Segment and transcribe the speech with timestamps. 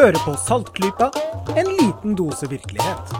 [0.00, 1.10] Hører på Saltklypa,
[1.60, 3.10] en liten dose virkelighet.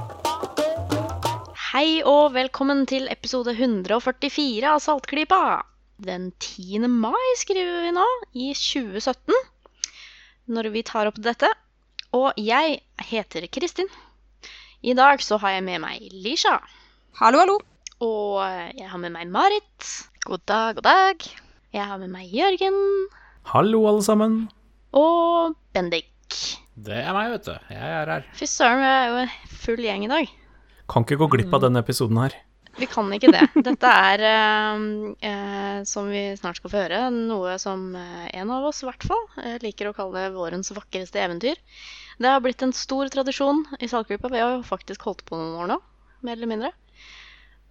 [1.75, 5.41] Hei og velkommen til episode 144 av Saltklypa.
[6.01, 6.87] Den 10.
[6.89, 9.37] mai skriver vi nå, i 2017,
[10.57, 11.51] når vi tar opp dette.
[12.17, 12.79] Og jeg
[13.11, 13.93] heter Kristin.
[14.81, 16.63] I dag så har jeg med meg Lisha.
[17.21, 17.59] Hallo, hallo.
[18.01, 18.41] Og
[18.73, 19.91] jeg har med meg Marit.
[20.25, 21.29] God dag, god dag.
[21.77, 22.81] Jeg har med meg Jørgen.
[23.53, 24.47] Hallo, alle sammen.
[24.97, 26.09] Og Bendik.
[26.79, 27.57] Det er meg, vet du.
[27.75, 28.29] Jeg er her.
[28.39, 29.35] Fy søren, vi er jo en
[29.65, 30.31] full gjeng i dag.
[30.91, 32.37] Kan ikke gå glipp av denne episoden her.
[32.79, 33.43] Vi kan ikke det.
[33.67, 34.85] Dette er, eh,
[35.27, 39.07] eh, som vi snart skal få høre, noe som eh, en av oss i hvert
[39.07, 41.59] fall eh, liker å kalle vårens vakreste eventyr.
[42.21, 44.31] Det har blitt en stor tradisjon i Saltgruppa.
[44.31, 45.81] Vi har jo faktisk holdt på noen år nå,
[46.27, 46.73] mer eller mindre.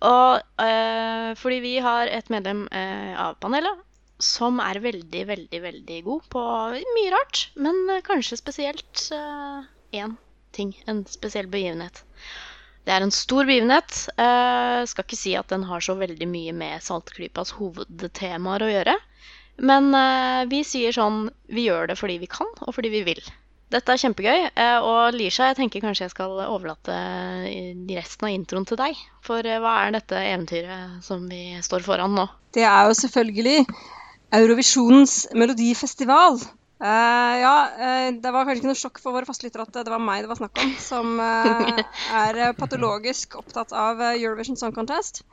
[0.06, 3.86] Og eh, fordi vi har et medlem eh, av panelet
[4.20, 6.46] som er veldig, veldig, veldig god på
[6.96, 9.10] mye rart, men eh, kanskje spesielt
[9.96, 10.16] én
[10.56, 10.74] ting.
[10.88, 12.04] En spesiell begivenhet.
[12.88, 14.06] Det er en stor begivenhet.
[14.18, 18.96] Eh, skal ikke si at den har så veldig mye med Saltklypas hovedtemaer å gjøre.
[19.60, 23.22] Men eh, vi sier sånn Vi gjør det fordi vi kan, og fordi vi vil.
[23.70, 24.48] Dette er kjempegøy.
[24.50, 26.96] Eh, og Lisha, jeg tenker kanskje jeg skal overlate
[27.94, 28.98] resten av introen til deg.
[29.26, 32.26] For eh, hva er dette eventyret som vi står foran nå?
[32.56, 33.58] Det er jo selvfølgelig
[34.36, 36.38] Eurovisjonens melodifestival.
[36.80, 40.00] Uh, ja, uh, det var kanskje ikke noe sjokk for våre fastlyttere at det var
[40.00, 41.82] meg det var snakk om, som uh,
[42.22, 45.24] er patologisk opptatt av Eurovision Song Contest.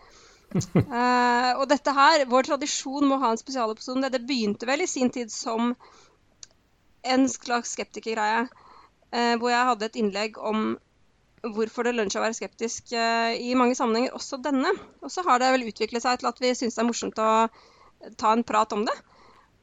[0.56, 4.88] Og dette her, vår tradisjon med å ha en spesialepisode det, det begynte vel i
[4.88, 5.72] sin tid som
[7.02, 8.44] en slags skeptikergreie,
[9.42, 10.68] hvor jeg hadde et innlegg om
[11.42, 14.70] hvorfor det lønner seg å være skeptisk i mange sammenhenger, også denne.
[15.02, 17.28] Og så har det vel utviklet seg til at vi syns det er morsomt å
[18.20, 18.94] ta en prat om det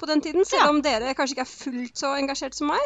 [0.02, 0.70] på den tiden, selv Ja.
[0.74, 2.82] om dere kanskje ikke er fullt så engasjert som meg.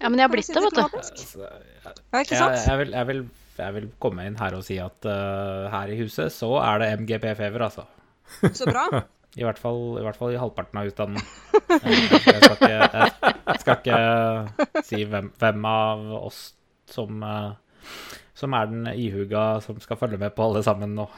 [0.00, 0.82] Ja, men jeg har blitt si det, vet du.
[0.98, 2.56] Altså, jeg, Ja, ikke sant?
[2.66, 3.20] jeg, vil, jeg, vil,
[3.58, 6.88] jeg vil komme inn her og si at uh, her i huset så er det
[7.04, 7.84] MGP-fever, altså.
[8.52, 8.88] Så bra.
[9.36, 11.22] I hvert fall i, hvert fall i halvparten av husstanden.
[11.74, 11.94] Eh,
[12.30, 12.68] Jeg skal ikke,
[13.50, 16.38] jeg skal ikke si hvem, hvem av oss
[16.90, 17.80] som, eh,
[18.38, 21.08] som er den ihuga som skal følge med på alle sammen nå.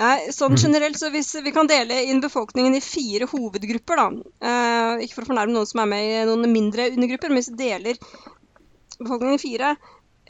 [0.00, 4.06] Nei, sånn generelt, så hvis vi kan dele inn befolkningen i fire hovedgrupper, da.
[4.48, 7.50] Eh, ikke for å fornærme noen som er med i noen mindre undergrupper, men hvis
[7.52, 8.00] vi deler
[8.96, 9.74] befolkningen i fire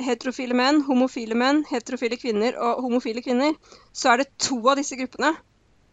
[0.00, 3.54] heterofile menn, homofile menn, heterofile kvinner og homofile kvinner,
[3.92, 5.36] så er det to av disse gruppene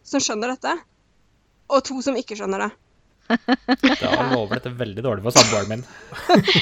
[0.06, 0.74] som skjønner dette,
[1.68, 2.70] og to som ikke skjønner det.
[4.00, 5.82] Da lover dette veldig dårlig for samboeren min.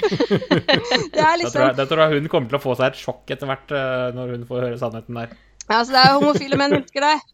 [1.15, 2.91] Det er Da liksom tror, jeg, da tror jeg hun kommer til å få seg
[2.91, 5.37] et sjokk etter hvert eh, når hun får høre sannheten der.
[5.69, 7.25] Ja, så det er homofile menn elsker deg.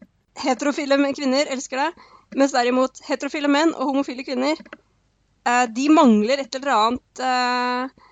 [0.43, 2.05] Heterofile kvinner elsker deg.
[2.35, 4.57] Mens derimot heterofile menn og homofile kvinner,
[5.45, 8.09] eh, de mangler et eller annet eh,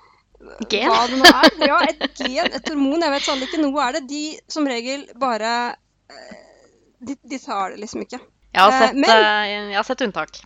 [0.69, 0.87] Gen?
[0.89, 1.49] Hva det nå er.
[1.69, 3.01] Ja, et gen, et hormon.
[3.05, 4.03] Jeg vet sannelig ikke noe er det.
[4.09, 5.51] De som regel bare
[6.09, 6.39] eh,
[7.01, 8.17] de, de tar det liksom ikke.
[8.51, 10.41] Jeg har sett, men- jeg har sett unntak.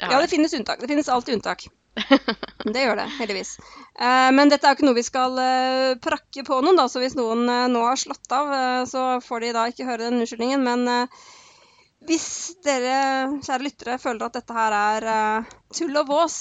[0.00, 0.34] Har Ja, det det.
[0.36, 0.80] finnes unntak.
[0.80, 1.64] Det finnes alltid unntak.
[2.74, 3.54] Det gjør det, heldigvis.
[3.98, 6.86] Eh, men dette er jo ikke noe vi skal eh, prakke på noen, da.
[6.90, 8.52] Så hvis noen eh, nå har slått av,
[8.90, 10.64] så får de da ikke høre den unnskyldningen.
[10.66, 11.08] Men
[12.08, 12.28] hvis
[12.66, 15.08] dere, kjære lyttere, føler at dette her er
[15.74, 16.38] tull og vås,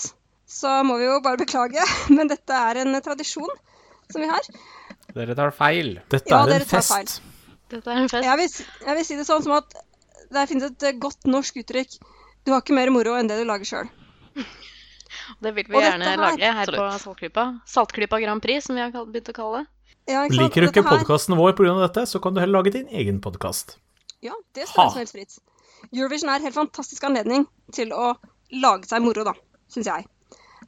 [0.47, 1.83] så må vi jo bare beklage.
[2.17, 3.55] Men dette er en tradisjon
[4.11, 4.51] som vi har.
[5.15, 5.97] Dere tar feil.
[6.11, 7.21] Dette Ja, er en fest.
[7.71, 8.23] Dette er en fest.
[8.23, 8.53] Jeg vil,
[8.87, 9.75] jeg vil si det sånn som at
[10.31, 11.99] det finnes et godt norsk uttrykk.
[12.47, 13.91] Du har ikke mer moro enn det du lager sjøl.
[15.41, 17.45] Det vil vi Og gjerne her- lage her på Saltklypa.
[17.65, 19.67] Saltklypa Grand Prix, som vi har begynt å kalle det.
[20.07, 20.41] Ja, ikke sant?
[20.41, 21.75] Liker du Dette ikke podkasten vår pga.
[21.87, 23.77] dette, så kan du heller lage din egen podkast.
[24.23, 25.39] Ja, det står hvem som helst fritt.
[25.93, 28.15] Eurovision er en helt fantastisk anledning til å
[28.51, 29.33] lage seg moro, da,
[29.69, 30.07] syns jeg.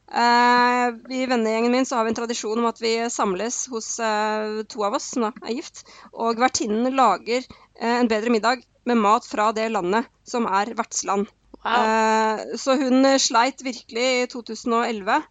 [0.09, 4.63] Uh, I vennegjengen min så har vi en tradisjon om at vi samles hos uh,
[4.69, 5.83] to av oss som da er gift,
[6.13, 11.29] og vertinnen lager uh, en bedre middag med mat fra det landet som er vertsland.
[11.65, 11.83] Wow.
[11.83, 15.21] Eh, så hun sleit virkelig i 2011.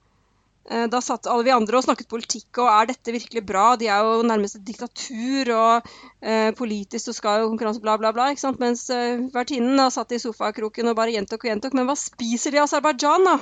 [0.70, 3.76] Eh, Da satt alle vi andre og snakket politikk, og er dette virkelig bra?
[3.80, 5.88] De er jo nærmest et diktatur, og
[6.20, 8.28] eh, politisk så skal jo konkurranse bla, bla, bla.
[8.32, 8.60] ikke sant?
[8.62, 11.76] Mens eh, vertinnen satt i sofakroken og bare gjentok og gjentok.
[11.78, 13.38] Men hva spiser de i Aserbajdsjan, da?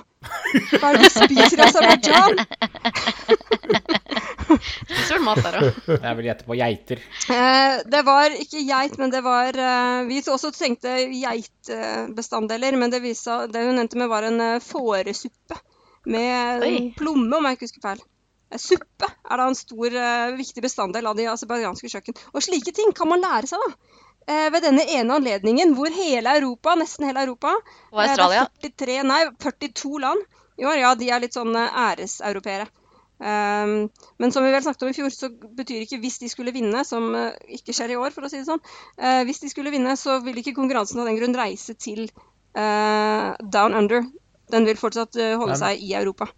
[0.76, 2.32] Hva er det de spiser i Aserbajdsjan?
[4.46, 5.78] Spiser vel mat der òg.
[5.90, 7.00] Jeg vil gjette på geiter.
[7.34, 13.02] Eh, det var ikke geit, men det var eh, Vi også tenkte geitbestanddeler, men det,
[13.02, 15.58] viste, det hun endte med, var en eh, fåresuppe
[16.06, 16.76] med Oi.
[16.98, 18.02] plomme, om jeg ikke husker feil.
[18.52, 22.18] Eh, Suppe er da en stor, eh, viktig bestanddel av de aserbajdsjanske kjøkken.
[22.32, 24.02] Og slike ting kan man lære seg, da.
[24.26, 27.52] Eh, ved denne ene anledningen hvor hele Europa, nesten hele Europa
[27.92, 28.48] Og Australia.
[28.58, 30.24] Det er 43, nei, 42 land
[30.58, 30.80] i år.
[30.80, 32.66] Ja, de er litt sånn æreseuropeere.
[33.16, 33.88] Um,
[34.20, 36.82] men som vi vel snakket om i fjor, så betyr ikke hvis de skulle vinne,
[36.84, 38.60] som uh, ikke skjer i år, for å si det sånn.
[39.00, 42.10] Uh, hvis de skulle vinne, så vil ikke konkurransen av den grunn reise til
[42.58, 44.04] uh, down under.
[44.52, 46.28] Den vil fortsatt holde men, seg i Europa.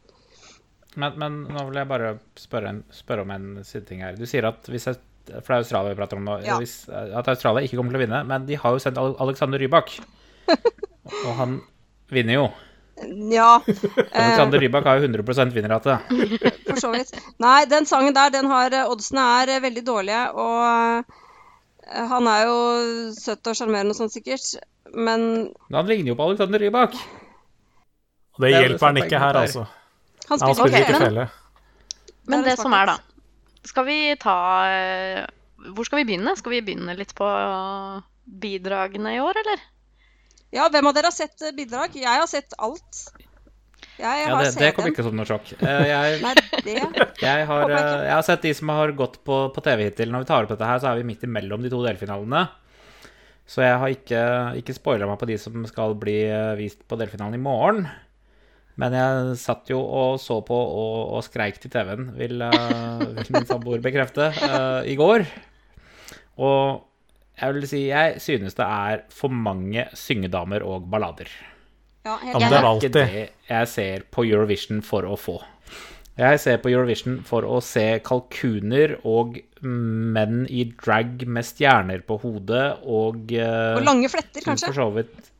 [0.98, 3.48] Men, men, nå vil jeg bare spørre, en, spørre om en
[3.86, 4.16] ting her.
[4.18, 6.38] Du sier at hvis jeg, For det er Australia vi prater om nå.
[6.46, 6.56] Ja.
[6.58, 8.22] Hvis, at Australia ikke kommer til å vinne.
[8.28, 9.92] Men de har jo sendt Alexander Rybak.
[11.26, 11.60] og han
[12.14, 12.48] vinner jo.
[13.30, 13.60] Ja.
[14.12, 15.98] Alexander Rybak har jo 100 vinnerrate.
[16.68, 17.14] For så vidt.
[17.44, 20.24] Nei, den sangen der, den har Oddsene er eh, veldig dårlige.
[20.34, 22.58] Og eh, han er jo
[23.16, 24.56] søt og sjarmerende og sånn sikkert,
[24.92, 26.96] men Men han ligner jo på Alexander Rybak.
[28.38, 29.66] Og det, det hjelper han ikke her, altså.
[30.28, 31.26] Han spiller, han spiller ikke felle.
[32.28, 32.98] Men det som er, da
[33.66, 34.36] Skal vi ta
[34.68, 35.22] eh,
[35.72, 36.34] Hvor skal vi begynne?
[36.38, 37.28] Skal vi begynne litt på
[38.28, 39.62] bidragene i år, eller?
[40.52, 41.96] Ja, hvem av dere har sett eh, bidrag?
[41.96, 43.00] Jeg har sett alt.
[43.98, 45.50] Jeg ja, det, det kom ikke som noe sjokk.
[45.58, 46.34] Eh, jeg, Nei,
[47.24, 50.12] jeg, har, jeg, har, sett de som har gått på, på TV hittil.
[50.12, 52.44] Når vi tar opp dette her, så er vi midt imellom de to delfinalene.
[53.48, 54.22] Så jeg har ikke,
[54.60, 56.18] ikke spoila meg på de som skal bli
[56.60, 57.88] vist på delfinalen i morgen.
[58.78, 63.48] Men jeg satt jo og så på og, og skreik til TV-en, vil, vil min
[63.48, 65.26] samboer bekrefte, uh, i går.
[66.38, 66.84] Og
[67.38, 71.30] jeg vil si jeg synes det er for mange syngedamer og ballader.
[72.06, 73.06] Ja, helt det er alltid det
[73.50, 75.40] jeg ser på Eurovision for å få.
[76.18, 82.18] Jeg ser på Eurovision for å se kalkuner og menn i drag med stjerner på
[82.24, 84.70] hodet og uh, Og lange fletter, kanskje?
[84.70, 85.30] For så vidt.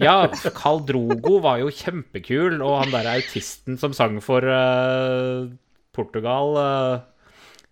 [0.00, 0.24] Ja,
[0.56, 5.50] Carl Drogo var jo kjempekul, og han der autisten som sang for uh,
[5.96, 7.10] Portugal uh,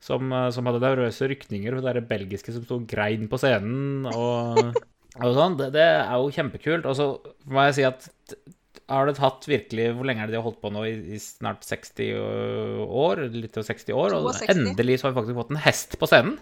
[0.03, 1.75] som, eh, som hadde nervøse rykninger.
[1.75, 4.61] Hun derre belgiske som sto grein på scenen og,
[5.19, 5.59] og sånn.
[5.59, 6.89] Det, det, er jo kjempekult.
[6.89, 7.09] Og så
[7.51, 8.09] må jeg si at
[8.89, 10.83] har det tatt virkelig Hvor lenge er det de har holdt på nå?
[10.89, 12.15] I, i snart 60
[12.89, 13.21] år?
[13.35, 14.15] Litt over 60 år.
[14.17, 14.49] Og 62.
[14.55, 16.39] endelig så har vi faktisk fått en hest på scenen.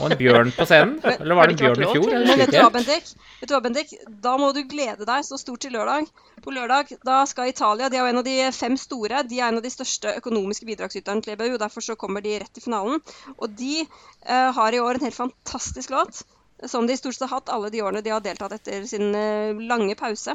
[0.00, 0.96] og en bjørn på scenen.
[1.12, 2.16] Eller var det en bjørn i fjor?
[2.16, 3.12] Men vet du hva, Bendik?
[3.40, 3.94] Vet du hva, Bendik?
[4.26, 6.10] Da må du glede deg så stort til lørdag.
[6.42, 9.22] På lørdag da skal Italia De er jo en av de fem store.
[9.30, 11.60] De er en av de største økonomiske bidragsyterne til EBU.
[11.62, 12.98] Derfor så kommer de rett til finalen.
[13.38, 16.26] Og de uh, har i år en helt fantastisk låt.
[16.66, 19.54] Som de stort sett har hatt alle de årene de har deltatt etter sin uh,
[19.70, 20.34] lange pause.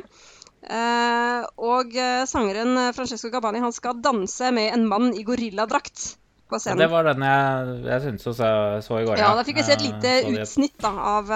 [0.61, 6.03] Uh, og uh, sangeren eh, Francesco Gabbani han skal danse med en mann i gorilladrakt
[6.51, 6.77] på scenen.
[6.77, 8.51] Ja, det var den jeg, jeg syntes jeg så,
[8.85, 9.17] så i går.
[9.17, 11.33] Ja, da fikk vi se et lite uh, utsnitt da, av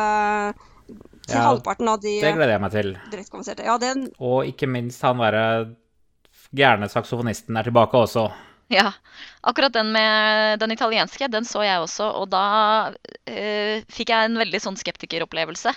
[1.26, 2.92] til ja, halvparten av de Det gleder jeg meg til.
[3.66, 4.06] Ja, den...
[4.22, 5.46] Og ikke minst han derre
[6.56, 8.28] gærne saksofonisten er tilbake også.
[8.68, 8.92] Ja.
[9.42, 12.08] Akkurat den med den italienske, den så jeg også.
[12.22, 12.46] Og da
[13.30, 15.74] eh, fikk jeg en veldig sånn skeptikeropplevelse.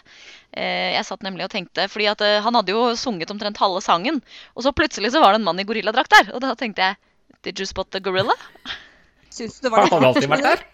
[0.56, 3.84] Eh, jeg satt nemlig og tenkte fordi at eh, han hadde jo sunget omtrent halve
[3.84, 4.22] sangen.
[4.56, 6.32] Og så plutselig så var det en mann i gorilladrakt der.
[6.32, 7.00] Og da tenkte jeg
[7.46, 8.34] Did you spot the gorilla?
[9.30, 9.92] Syns du det var det?
[9.92, 10.64] Han hadde alltid vært der?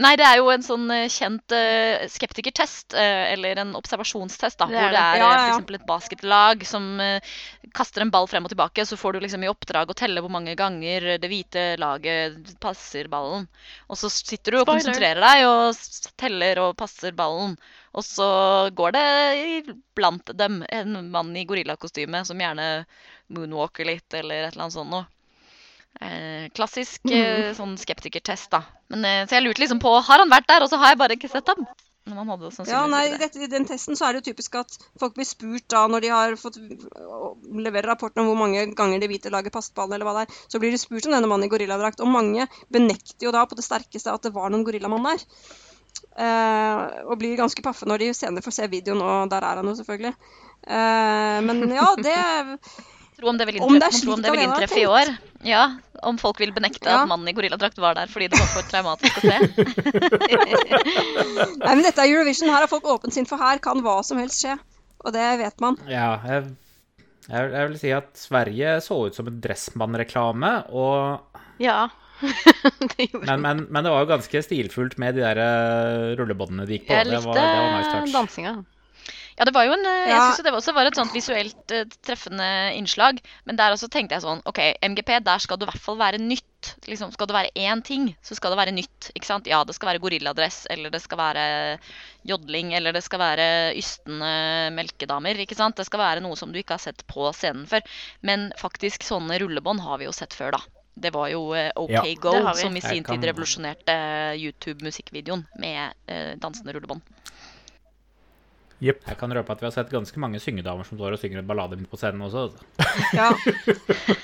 [0.00, 4.68] Nei, det er jo en sånn uh, kjent uh, skeptikertest, uh, eller en observasjonstest, da,
[4.70, 5.74] det hvor det er ja, ja, f.eks.
[5.76, 6.86] et basketlag som
[7.76, 8.86] kaster en ball frem og tilbake.
[8.88, 13.10] Så får du liksom i oppdrag å telle hvor mange ganger det hvite laget passer
[13.12, 13.46] ballen.
[13.92, 14.80] Og så sitter du og Spoiler.
[14.80, 17.58] konsentrerer deg og teller og passer ballen.
[17.92, 18.28] Og så
[18.72, 19.06] går det
[19.96, 22.86] blant dem en mann i gorillakostyme som gjerne
[23.32, 25.08] moonwalker litt, eller et eller annet sånt noe.
[26.02, 27.54] Eh, klassisk eh, mm.
[27.58, 28.64] sånn skeptikertest, da.
[28.92, 31.02] Men, eh, så jeg lurte liksom på Har han vært der, og så har jeg
[31.02, 31.66] bare ikke sett ham.
[32.66, 35.84] ja, nei, I den testen så er det jo typisk at folk blir spurt da
[35.86, 39.94] når de har fått levere rapporten om hvor mange ganger det hvite laget passet ballen,
[39.94, 42.02] eller hva det er, så blir de spurt om denne mannen i gorilladrakt.
[42.02, 45.22] Og mange benekter jo da på det sterkeste at det var noen gorillamann der.
[46.12, 49.70] Uh, og blir ganske paffe når de senere får se videoen, og der er han
[49.70, 50.16] jo selvfølgelig.
[50.66, 52.18] Uh, men ja, det
[53.22, 55.10] Tro om det vil inntreffe, om det vil inntreffe i år.
[55.46, 57.04] Ja, Om folk vil benekte ja.
[57.04, 59.36] at mannen i gorilladrakt var der fordi det var for traumatisk å se.
[61.62, 62.50] Nei, men dette er Eurovision.
[62.50, 64.56] Her har folk åpent sinn, for her kan hva som helst skje.
[65.06, 65.78] Og det vet man.
[65.86, 66.50] Ja, jeg,
[67.30, 71.92] jeg vil si at Sverige så ut som en Dressmann-reklame, og Ja.
[72.98, 76.80] det men, men, men, det var jo ganske stilfullt med de der uh, rullebåndene de
[76.80, 76.98] gikk på.
[76.98, 78.58] Jeg likte det var, det var nice dansinga.
[79.38, 81.84] Ja, det var jo en eh, Jeg syns det også var et sånt visuelt uh,
[82.04, 83.20] treffende innslag.
[83.48, 86.20] Men der også tenkte jeg sånn OK, MGP, der skal det i hvert fall være
[86.22, 86.48] nytt.
[86.86, 89.10] Liksom, skal det være én ting, så skal det være nytt.
[89.16, 89.48] ikke sant?
[89.50, 91.46] Ja, det skal være gorilladress, eller det skal være
[92.28, 93.46] jodling, eller det skal være
[93.78, 94.34] ystende
[94.76, 95.40] melkedamer.
[95.42, 95.80] ikke sant?
[95.80, 97.82] Det skal være noe som du ikke har sett på scenen før.
[98.22, 100.82] Men faktisk sånne rullebånd har vi jo sett før, da.
[100.92, 103.16] Det var jo uh, OK ja, Go som i sin kan...
[103.16, 103.94] tid revolusjonerte
[104.36, 107.00] YouTube-musikkvideoen med uh, dansende rullebånd.
[108.82, 109.04] Yep.
[109.06, 111.46] Jeg kan røpe at vi har sett ganske mange syngedamer som står og synger en
[111.46, 112.48] ballade på scenen også.
[112.48, 112.64] altså.
[113.20, 113.28] Ja.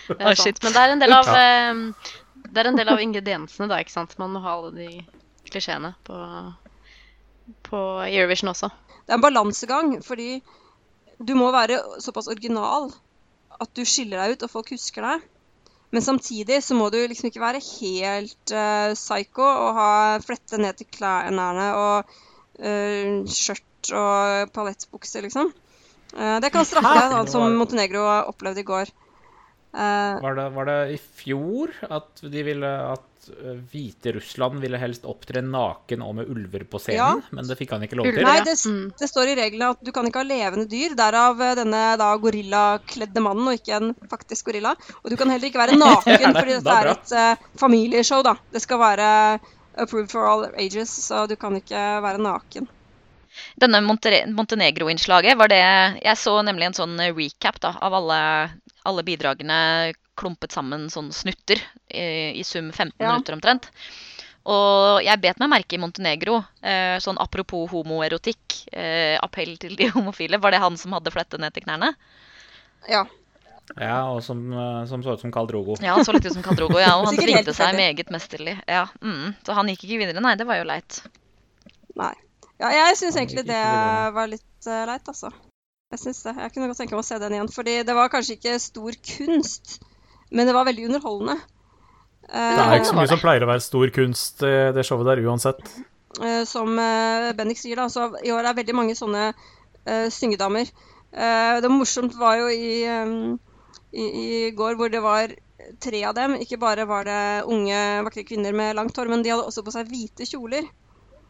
[0.08, 0.62] Det er sant.
[0.64, 2.14] Men det er en del av, eh,
[2.48, 4.16] det er en del av ingrediensene, da, ikke sant.
[4.18, 4.88] Man må ha alle de
[5.46, 6.18] klisjeene på,
[7.70, 8.72] på Eurovision også.
[9.06, 10.40] Det er en balansegang, fordi
[11.22, 12.90] du må være såpass original
[13.62, 15.22] at du skiller deg ut og folk husker deg.
[15.94, 20.76] Men samtidig så må du liksom ikke være helt uh, psycho og ha flette ned
[20.76, 22.12] til klærne og
[22.60, 23.64] uh, skjørt
[23.96, 25.52] og palettbukse, liksom.
[26.14, 28.94] Uh, det kan straffe deg, da, som Montenegro opplevde i går.
[29.78, 33.04] Var det, var, det, i fjor at de ville at
[33.72, 37.34] Hviterussland ville helst opptre naken og med ulver på scenen, ja.
[37.36, 38.22] men det fikk han ikke lov til?
[38.24, 38.86] Nei, det, mm.
[38.98, 40.96] det, står i reglene at du kan ikke ha levende dyr.
[40.98, 44.74] Derav eh, denne da gorillakledde mannen, og ikke en faktisk gorilla.
[45.02, 48.38] Og du kan heller ikke være naken, fordi dette er et uh, familieshow, da.
[48.54, 49.12] Det skal være
[49.78, 52.70] approved for all ages, så du kan ikke være naken.
[53.60, 58.20] Denne Montenegro-innslaget var det Jeg så nemlig en sånn recap da, av alle,
[58.88, 59.58] alle bidragene
[60.18, 63.12] klumpet sammen sånn snutter, i, i sum 15 ja.
[63.12, 63.70] minutter omtrent.
[64.48, 69.90] Og jeg bet meg merke i Montenegro, eh, sånn apropos homoerotikk, eh, appell til de
[69.94, 70.40] homofile.
[70.40, 71.92] Var det han som hadde flettet ned til knærne?
[72.88, 73.04] Ja.
[73.76, 75.76] Ja, og som, eh, som, så ut som Karl Drogo.
[75.84, 78.56] Ja, han så litt ut som Karl Drogo, ja, og han svingte seg meget mesterlig.
[78.64, 80.38] Ja, mm, så han gikk ikke videre, nei.
[80.40, 81.02] Det var jo leit.
[81.98, 82.14] Nei.
[82.58, 83.60] Ja, jeg syns egentlig det
[84.16, 85.30] var litt uh, leit, altså.
[85.94, 86.34] Jeg synes det.
[86.42, 87.52] Jeg kunne godt tenke meg å se den igjen.
[87.52, 89.78] Fordi det var kanskje ikke stor kunst.
[90.34, 91.38] Men det var veldig underholdende.
[92.28, 95.62] Det er ikke så mye som pleier å være stor kunst, det showet der, uansett.
[96.18, 100.70] Uh, som eh, Bennik sier, da, så i år er veldig mange sånne uh, syngedamer.
[101.12, 103.36] Uh, det morsomt var jo i, um,
[103.92, 105.34] i, i, går hvor det var
[105.84, 106.36] tre av dem.
[106.42, 109.74] Ikke bare var det unge, vakre kvinner med langt hår, men de hadde også på
[109.74, 110.66] seg hvite kjoler.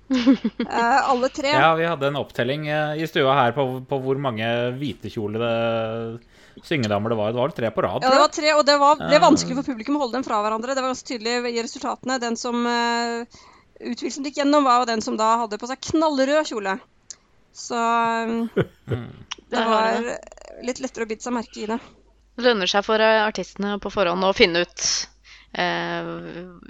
[0.09, 1.53] Uh, alle tre.
[1.53, 4.49] Ja, vi hadde en opptelling i stua her på, på hvor mange
[4.79, 5.53] hvitekjolede
[6.65, 7.33] syngedamer det var.
[7.33, 8.03] Det var tre på rad.
[8.03, 10.41] Ja, det var tre, og det var, ble vanskelig for publikum å holde dem fra
[10.43, 10.75] hverandre.
[10.75, 12.19] Det var ganske tydelig i resultatene.
[12.23, 13.41] Den som uh,
[13.81, 16.79] utvilsomt gikk gjennom, var den som da hadde på seg knallrød kjole.
[17.59, 18.49] Så um,
[19.53, 20.11] det var
[20.67, 21.79] litt lettere å bite seg merke i det.
[22.39, 24.85] Det lønner seg for eh, artistene på forhånd å finne ut
[25.53, 26.07] eh,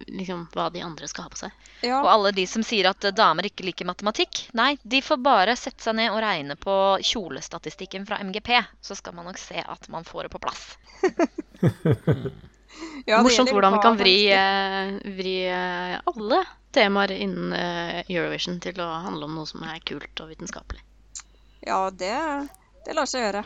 [0.06, 1.68] liksom, hva de andre skal ha på seg.
[1.82, 2.00] Ja.
[2.00, 5.84] Og alle de som sier at damer ikke liker matematikk, nei, de får bare sette
[5.84, 6.74] seg ned og regne på
[7.10, 10.62] kjolestatistikken fra MGP, så skal man nok se at man får det på plass.
[13.08, 16.42] ja, Morsomt hvordan vi kan vri, eh, vri eh, alle
[16.74, 17.54] temaer innen
[18.06, 20.82] Eurovision til å handle om noe som er kult og vitenskapelig.
[21.64, 22.14] Ja, det,
[22.86, 23.42] det lar seg gjøre.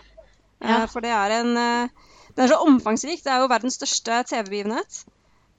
[0.63, 0.83] Ja.
[0.91, 3.23] For det er en Den er så omfangsrik.
[3.25, 5.01] Det er jo verdens største TV-begivenhet.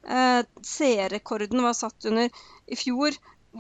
[0.03, 2.29] Eh, Seerrekorden var satt under
[2.67, 3.15] i fjor.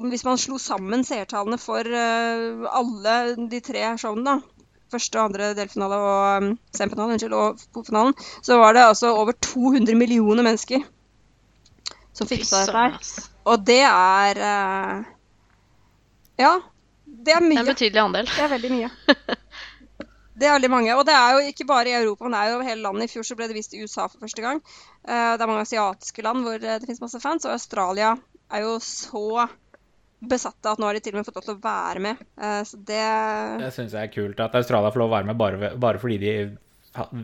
[0.09, 3.17] Hvis man slo sammen seertallene for eh, alle
[3.51, 8.57] de tre showene, da, første og andre delfinale og um, semifinale, unnskyld, og finalen, så
[8.61, 10.83] var det altså over 200 millioner mennesker
[12.13, 12.97] som fiksa dette her.
[13.49, 15.09] Og det er eh,
[16.41, 16.53] Ja,
[17.05, 17.55] det er mye.
[17.55, 18.29] Det er en betydelig andel.
[18.29, 18.91] Det er veldig mye.
[20.43, 20.95] Det er veldig mange.
[20.99, 23.07] Og det er jo ikke bare i Europa, men det er jo over hele landet.
[23.07, 24.59] I fjor så ble det vist i USA for første gang.
[25.07, 27.47] Uh, det er mange asiatiske land hvor det finnes masse fans.
[27.47, 28.09] Og Australia
[28.51, 29.47] er jo så
[30.23, 32.27] besatte at nå har de til og med fått lov til å være med.
[32.35, 33.05] Uh, så det
[33.63, 36.01] Det syns jeg er kult at Australia får lov til å være med bare, bare,
[36.03, 36.35] fordi de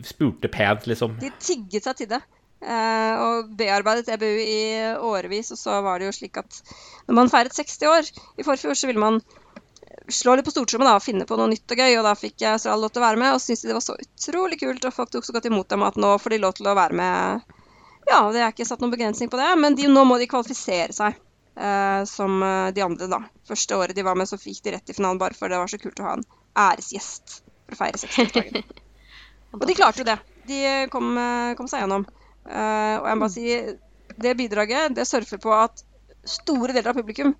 [0.08, 1.20] spurte pent, liksom.
[1.20, 2.24] De tigget seg til det.
[2.60, 4.64] Og bearbeidet EBU i
[5.00, 5.52] årevis.
[5.54, 6.58] Og så var det jo slik at
[7.06, 9.20] når man feiret 60 år i forfjor, så ville man
[10.14, 11.94] slå litt på stortrommet og finne på noe nytt og gøy.
[12.00, 13.86] Og da fikk jeg Astral lov til å være med, og syntes de det var
[13.86, 14.86] så utrolig kult.
[14.86, 17.00] Og folk tok så godt imot dem at nå får de lov til å være
[17.00, 17.56] med.
[18.10, 20.94] Ja, det er ikke satt noen begrensning på det, men de, nå må de kvalifisere
[20.96, 21.18] seg.
[21.60, 23.20] Eh, som eh, de andre, da.
[23.48, 25.70] Første året de var med, så fikk de rett i finalen bare for det var
[25.70, 26.24] så kult å ha en
[26.56, 28.72] æresgjest for å feire 60-årsdagen.
[29.58, 30.16] og de klarte jo det.
[30.48, 30.62] De
[30.92, 32.06] kom, eh, kom seg gjennom.
[32.48, 33.46] Eh, og jeg må bare si
[34.20, 35.84] det bidraget det surfer på at
[36.26, 37.34] store deler av publikum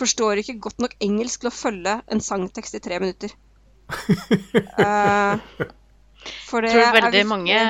[0.00, 3.34] forstår ikke godt nok engelsk til å følge en sangtekst i tre minutter.
[3.86, 5.38] uh,
[6.48, 7.60] for det Tror veldig er mange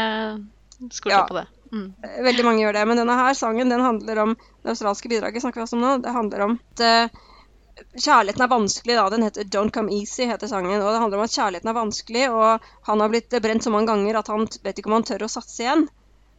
[0.90, 1.46] skulle ja, på det.
[1.72, 1.94] Mm.
[2.24, 2.84] Veldig mange gjør det.
[2.88, 5.42] Men denne her sangen den handler om det australske bidraget.
[5.42, 5.94] snakker vi også om nå.
[6.04, 7.24] Det handler om at uh,
[7.94, 8.98] kjærligheten er vanskelig.
[8.98, 10.28] da, Den heter 'Don't Come Easy'.
[10.30, 13.64] heter sangen, og Det handler om at kjærligheten er vanskelig, og han har blitt brent
[13.64, 15.88] så mange ganger at han vet ikke om han tør å satse igjen.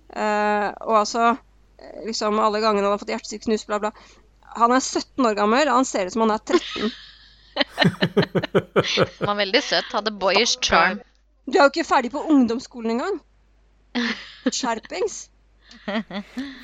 [0.07, 1.37] Uh, og altså
[2.05, 3.91] liksom alle gangene han har fått hjertesykk bla, bla.
[4.55, 6.91] Han er 17 år gammel, og han ser ut som han er 13.
[9.19, 9.93] han var veldig søt.
[9.93, 11.01] Hadde boyish charm.
[11.47, 13.19] Du er jo ikke ferdig på ungdomsskolen engang.
[14.57, 15.27] Skjerpings.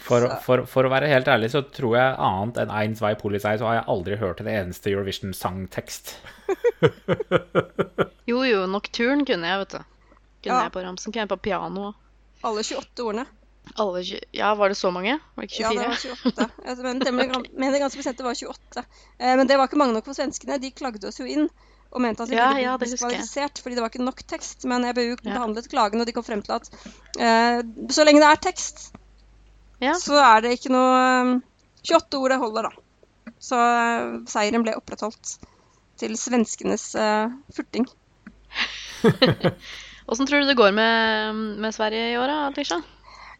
[0.03, 3.55] For, for, for, å være helt ærlig så tror jeg annet enn Ein Zwei Polizei
[3.59, 6.13] så har jeg aldri hørt en eneste Eurovision-sangtekst.
[8.31, 9.81] jo, jo, Nocturne kunne jeg, vet du.
[10.43, 10.67] Kunne ja.
[10.67, 11.11] jeg på ramsen.
[11.11, 11.93] Kunne jeg på piano.
[12.43, 13.27] Alle 28 ordene.
[13.75, 14.03] Alle,
[14.35, 15.17] ja, var det så mange?
[15.35, 15.75] Var det ikke 24?
[15.75, 17.23] Ja, det var 28.
[17.23, 18.83] Jeg mener, ganske bestemt det var 28.
[19.17, 20.59] Eh, men det var ikke mange nok for svenskene.
[20.61, 21.47] De klagde oss jo inn
[21.93, 24.65] og mente at vi ja, ville ja, diskvalifisert fordi det var ikke nok tekst.
[24.69, 27.59] Men EBU behandlet klagen, og de kom frem til at uh,
[27.93, 28.87] så lenge det er tekst,
[29.83, 29.93] ja.
[30.01, 31.39] så er det ikke noe
[31.85, 33.33] 28 eh, ord det holder, da.
[33.43, 35.37] Så uh, seieren ble opprettholdt
[36.01, 37.87] til svenskenes uh, furting.
[40.09, 42.81] Åssen tror du det går med, med Sverige i år, Atisha?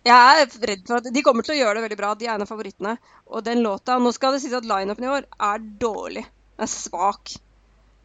[0.04, 2.12] Jeg er redd for at De kommer til å gjøre det veldig bra.
[2.20, 2.98] De er en av favorittene.
[3.32, 6.26] Og den låta Nå skal det sies at lineupen i år er dårlig.
[6.58, 7.36] Den er svak.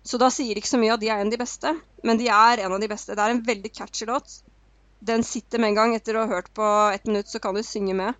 [0.06, 1.72] Så da sier ikke så mye at de er en av de beste,
[2.06, 3.16] men de er en av de beste.
[3.16, 4.38] Det er en veldig catchy låt.
[5.04, 5.96] Den sitter med en gang.
[5.98, 8.14] Etter å ha hørt på ett minutt, så kan du synge med.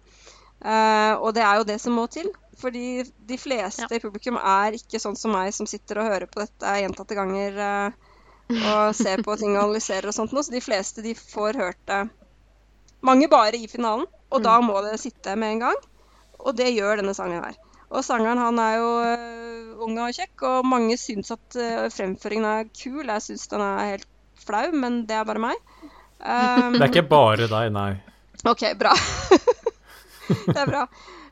[0.58, 2.28] Uh, og det er jo det som må til.
[2.58, 3.94] Fordi de fleste ja.
[3.94, 7.58] i publikum er ikke sånn som meg, som sitter og hører på dette gjentatte ganger
[7.62, 8.08] uh,
[8.50, 10.42] og ser på ting og analyserer og sånt noe.
[10.42, 12.02] Så de fleste de får hørt det
[13.06, 14.44] Mange bare i finalen, og mm.
[14.44, 15.80] da må det sitte med en gang.
[16.38, 17.56] Og det gjør denne sangen her.
[17.88, 22.48] Og sangeren han er jo uh, ung og kjekk, og mange syns at uh, fremføringen
[22.48, 23.04] er kul.
[23.06, 24.08] Jeg syns den er helt
[24.44, 25.62] flau, men det er bare meg.
[26.20, 27.92] Um, det er ikke bare deg, nei.
[28.48, 28.92] OK, bra.
[30.52, 30.84] det er bra.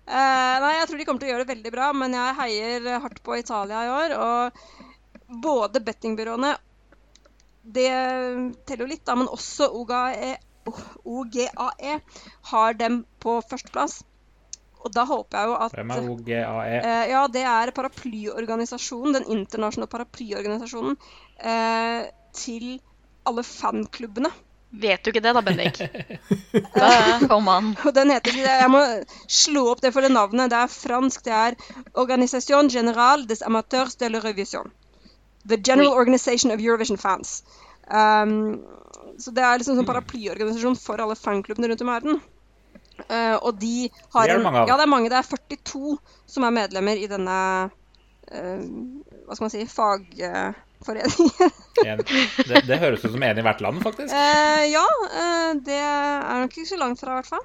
[0.07, 2.91] Uh, nei, jeg tror de kommer til å gjøre det veldig bra, men jeg heier
[3.05, 4.17] hardt på Italia i år.
[4.17, 6.53] Og både bettingbyråene
[7.77, 7.91] Det
[8.63, 11.97] teller jo litt, da, men også OGAE, OGAE
[12.53, 14.01] har dem på førsteplass.
[14.87, 16.67] Og da håper jeg jo at Hvem er OGAE?
[16.79, 20.99] Eh, ja, det er paraplyorganisasjonen, den internasjonale paraplyorganisasjonen
[21.43, 22.77] eh, til
[23.27, 24.31] alle fanklubbene.
[24.77, 25.79] Vet du ikke det da, Bendik?
[27.31, 27.73] Kom an.
[27.97, 28.83] Den heter, jeg må
[29.31, 30.51] slå opp det for det navnet.
[30.53, 31.23] Det er fransk.
[31.25, 31.57] Det er
[31.95, 34.73] Organisation General des Amateurs de la Revision.
[35.49, 35.95] The General.
[35.95, 37.43] Organization of Eurovision Fans.
[37.87, 38.67] Um,
[39.19, 42.21] så det er liksom en paraplyorganisasjon for alle fanklubbene rundt om i verden.
[42.97, 44.71] Uh, og de har det er det mange av.
[44.71, 45.11] Ja, det er mange.
[45.13, 45.97] Det er 42
[46.33, 48.63] som er medlemmer i denne uh,
[49.27, 51.53] Hva skal man si fagforeningen.
[52.49, 54.15] det, det, høres ut som en i hvert land, faktisk.
[54.15, 54.87] Uh, ja,
[55.67, 57.45] det er nok ikke så langt fra, i hvert fall.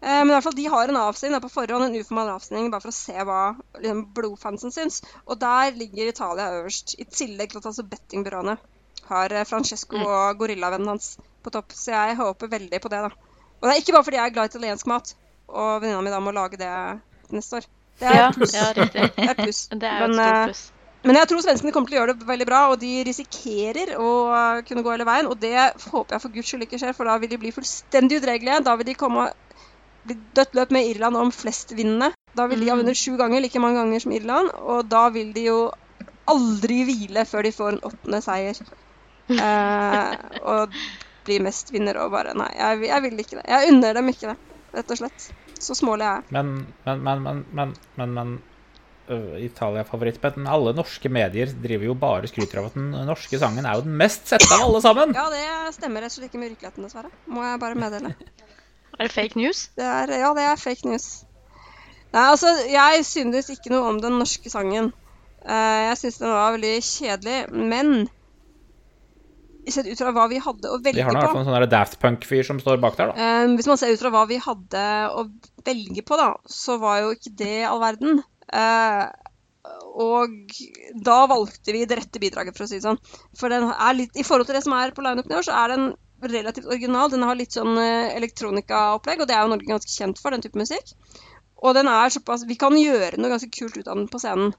[0.00, 2.92] men i hvert fall de har en avstilling på forhånd, en uformell avstilling, bare for
[2.92, 3.40] å se hva
[3.78, 5.02] liksom, blodfansen syns.
[5.26, 8.56] Og der ligger Italia øverst, i tillegg til at altså bettingbyråene
[9.10, 10.06] har Francesco mm.
[10.06, 11.12] og gorillavennen hans
[11.44, 11.74] på topp.
[11.76, 13.30] Så jeg håper veldig på det, da.
[13.60, 15.14] Og det er ikke bare fordi jeg er glad i italiensk mat,
[15.50, 16.72] og venninna mi da må lage det
[17.34, 17.70] neste år.
[18.00, 18.54] Det er ja, pluss.
[18.56, 19.08] Ja, riktig.
[19.16, 19.64] Det er pluss.
[19.82, 20.62] Det er men, et stort eh, pluss.
[21.00, 24.08] Men jeg tror svenskene kommer til å gjøre det veldig bra, og de risikerer å
[24.68, 25.28] kunne gå hele veien.
[25.30, 28.20] Og det håper jeg for guds skyld ikke skjer, for da vil de bli fullstendig
[28.20, 28.60] udregelige.
[28.66, 29.30] Da vil de komme
[30.04, 32.10] bli dødt løp med Irland om flest vinnende.
[32.36, 32.82] Da vil de ha mm.
[32.84, 34.52] vunnet sju ganger, like mange ganger som Irland.
[34.60, 35.58] Og da vil de jo
[36.30, 38.60] aldri hvile før de får en åttende seier.
[39.30, 40.76] Eh, og
[41.26, 43.46] blir mest vinner og bare Nei, jeg, jeg, vil ikke det.
[43.52, 44.36] Jeg unner dem ikke det,
[44.74, 45.26] rett og slett.
[45.60, 46.32] Så smålig er jeg.
[46.34, 46.54] Men,
[46.86, 48.32] men, men, men, men, men, men
[49.10, 50.20] uh, Italia-favoritt.
[50.22, 53.86] Men alle norske medier driver jo bare skryter av at den norske sangen er jo
[53.86, 55.16] den mest sette av alle sammen.
[55.16, 57.12] Ja, det stemmer rett og slett ikke med virkeligheten, dessverre.
[57.30, 58.14] Må jeg bare meddele.
[58.96, 59.66] Er det fake news?
[59.76, 61.10] Det er, ja, det er fake news.
[62.10, 64.90] Nei, altså, jeg synes ikke noe om den norske sangen.
[65.44, 67.38] Uh, jeg synes den var veldig kjedelig.
[67.52, 68.08] Men
[69.74, 71.48] sett ut fra hva vi hadde å velge på De har i hvert fall en
[71.48, 73.30] sånn Daft Punk-fyr som står bak der, da.
[73.44, 74.84] Um, hvis man ser ut fra hva vi hadde
[75.16, 75.24] å
[75.66, 78.22] velge på, da, så var jo ikke det all verden.
[78.50, 79.08] Uh,
[80.00, 80.54] og
[81.04, 83.00] da valgte vi det rette bidraget, for å si det sånn.
[83.38, 85.56] For den er litt, i forhold til det som er på lineupen i år, så
[85.62, 87.10] er den relativt original.
[87.12, 90.44] Den har litt sånn uh, elektronikaopplegg, og det er jo Norge ganske kjent for, den
[90.44, 90.94] type musikk.
[91.60, 94.54] Og den er såpass Vi kan gjøre noe ganske kult ut av den på scenen.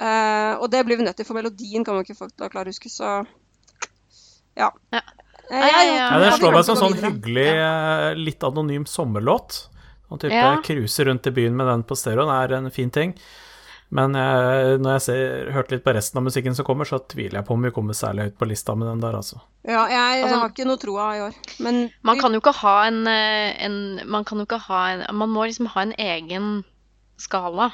[0.00, 2.72] Uh, og det blir vi nødt til, for melodien kan vi ikke få klare å
[2.72, 3.20] huske, så
[4.58, 4.70] ja.
[4.92, 5.02] ja.
[5.50, 9.64] ja det slår meg som sånn hyggelig, eh, litt anonym sommerlåt.
[10.08, 10.58] Sånn type ja.
[10.64, 13.16] cruise rundt i byen med den på stereoen er en fin ting.
[13.92, 17.42] Men jeg, når jeg ser, hørte litt på resten av musikken som kommer, så tviler
[17.42, 19.42] jeg på om vi kommer særlig høyt på lista med den der, altså.
[19.68, 22.76] Ja, jeg, altså, har ikke noe troa i år, men Man kan jo ikke ha
[22.88, 23.76] en, eh, en,
[24.08, 26.48] Man kan jo ikke ha en Man må liksom ha en egen
[27.20, 27.68] skala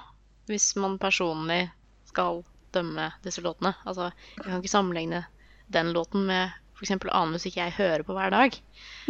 [0.51, 1.69] hvis man personlig
[2.09, 3.75] skal dømme disse låtene.
[3.85, 5.23] Altså, vi kan ikke sammenligne
[5.69, 6.95] den låten med f.eks.
[6.95, 8.55] annen musikk jeg hører på hver dag.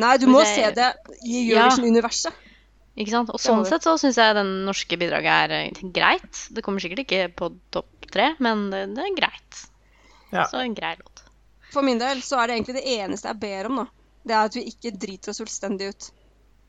[0.00, 2.32] Nei, du må jeg, se det i Eurovision-universet.
[2.32, 2.48] Ja,
[2.98, 3.30] ikke sant?
[3.30, 6.46] Og sånn sett så syns jeg den norske bidraget er eh, greit.
[6.50, 9.62] Det kommer sikkert ikke på topp tre, men det, det, er greit.
[10.32, 10.48] Ja.
[10.50, 11.22] Så en grei låt.
[11.70, 13.86] For min del så er det egentlig det eneste jeg ber om, da.
[14.28, 16.08] Det er at vi ikke driter oss fullstendig ut.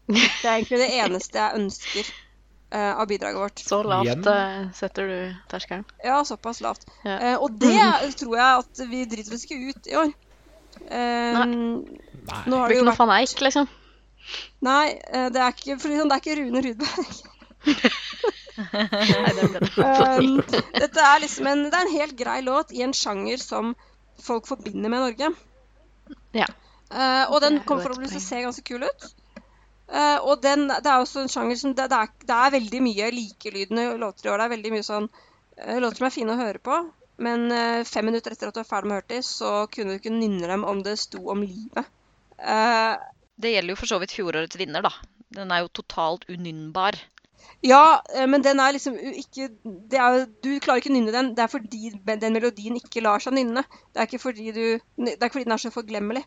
[0.09, 2.11] Det er egentlig det eneste jeg ønsker
[2.75, 3.63] uh, av bidraget vårt.
[3.65, 5.17] Så lavt uh, setter du
[5.51, 5.85] terskelen?
[6.05, 6.85] Ja, såpass lavt.
[7.07, 7.17] Ja.
[7.23, 7.73] Uh, og det
[8.21, 10.13] tror jeg at vi driter oss ikke ut i år.
[10.87, 11.45] Nei.
[11.49, 12.41] Nei.
[12.45, 13.01] Nå har det blir ikke noe vært...
[13.01, 13.69] van Eijk, liksom?
[14.65, 14.85] Nei,
[15.33, 17.19] det er ikke, for liksom, det er ikke Rune Rudberg.
[18.59, 19.69] Nei, det ble det.
[19.79, 20.39] um,
[20.75, 23.73] dette er liksom en, det er en helt grei låt i en sjanger som
[24.23, 25.31] folk forbinder med Norge.
[26.35, 26.49] Ja.
[26.89, 29.09] Uh, og den kommer forhåpentligvis til å se ganske kul ut.
[29.89, 32.81] Uh, og den, det er også en sjanger som det, det, er, det, er, veldig
[32.85, 34.41] mye likelydende låter i år.
[34.41, 36.79] Det er veldig mye sånn uh, låter som er fine å høre på.
[37.19, 40.15] Men uh, fem minutter etter at du er ferdig med dem, så kunne du ikke
[40.15, 41.95] nynne dem om det sto om livet.
[43.39, 44.93] det gjelder jo for så vidt fjorårets vinner, da.
[45.35, 46.97] Den er jo totalt unynnbar.
[47.63, 47.99] Ja,
[48.31, 49.49] men den er liksom ikke
[49.91, 51.33] er, Du klarer ikke å nynne den.
[51.35, 53.65] Det er fordi den melodien ikke lar seg nynne.
[53.91, 54.63] Det er ikke fordi, du,
[54.95, 56.23] det er ikke fordi den er så forglemmelig.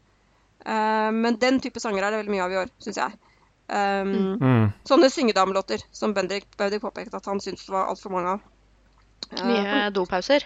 [0.66, 3.16] men den type sanger er det veldig mye av i år, syns jeg.
[3.72, 4.64] Um, mm.
[4.84, 8.42] Sånne syngedamelåter som Bendik, Bendik påpekte at han syntes det var altfor mange av.
[9.32, 10.44] Uh, mye dopauser?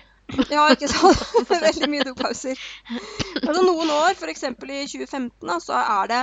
[0.50, 1.22] Ja, ikke sant?
[1.68, 2.58] Veldig mye dopauser.
[3.42, 4.44] Altså, noen år, f.eks.
[4.48, 6.22] i 2015, da, så er det,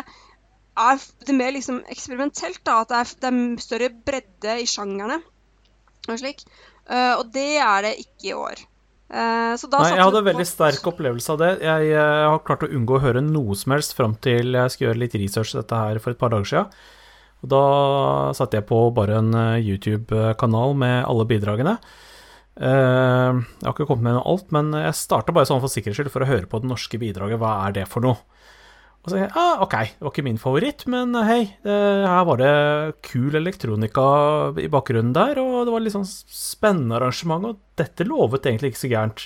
[0.84, 2.62] er det mer liksom eksperimentelt.
[2.68, 5.22] Da, at det er, det er, større bredde i sjangerne
[6.10, 6.44] og slik.
[6.84, 8.64] Uh, og det er det ikke i år.
[9.14, 11.52] Uh, Nei, jeg hadde en veldig sterk opplevelse av det.
[11.62, 14.90] Jeg, jeg, har klart å unngå å høre noe som helst fram til jeg skulle
[14.90, 16.66] gjøre litt research dette her for et par dager.
[17.44, 17.64] Og da
[18.36, 21.76] satte jeg på bare en eh, YouTube-kanal med alle bidragene.
[22.54, 26.14] Uh, jeg har ikke kommet med alt, men jeg starta bare sånn for sikkerhets skyld
[26.14, 27.42] for å høre på det norske bidraget.
[27.42, 28.20] Hva er det for noe?
[29.04, 32.54] Og så jeg, ah, ok, det var ikke min favoritt, men hei, her var det
[33.04, 34.06] kul elektronika
[34.64, 38.84] i bakgrunnen der, og det var litt sånn spennende arrangement, og dette lovet egentlig ikke
[38.86, 39.26] så gærent.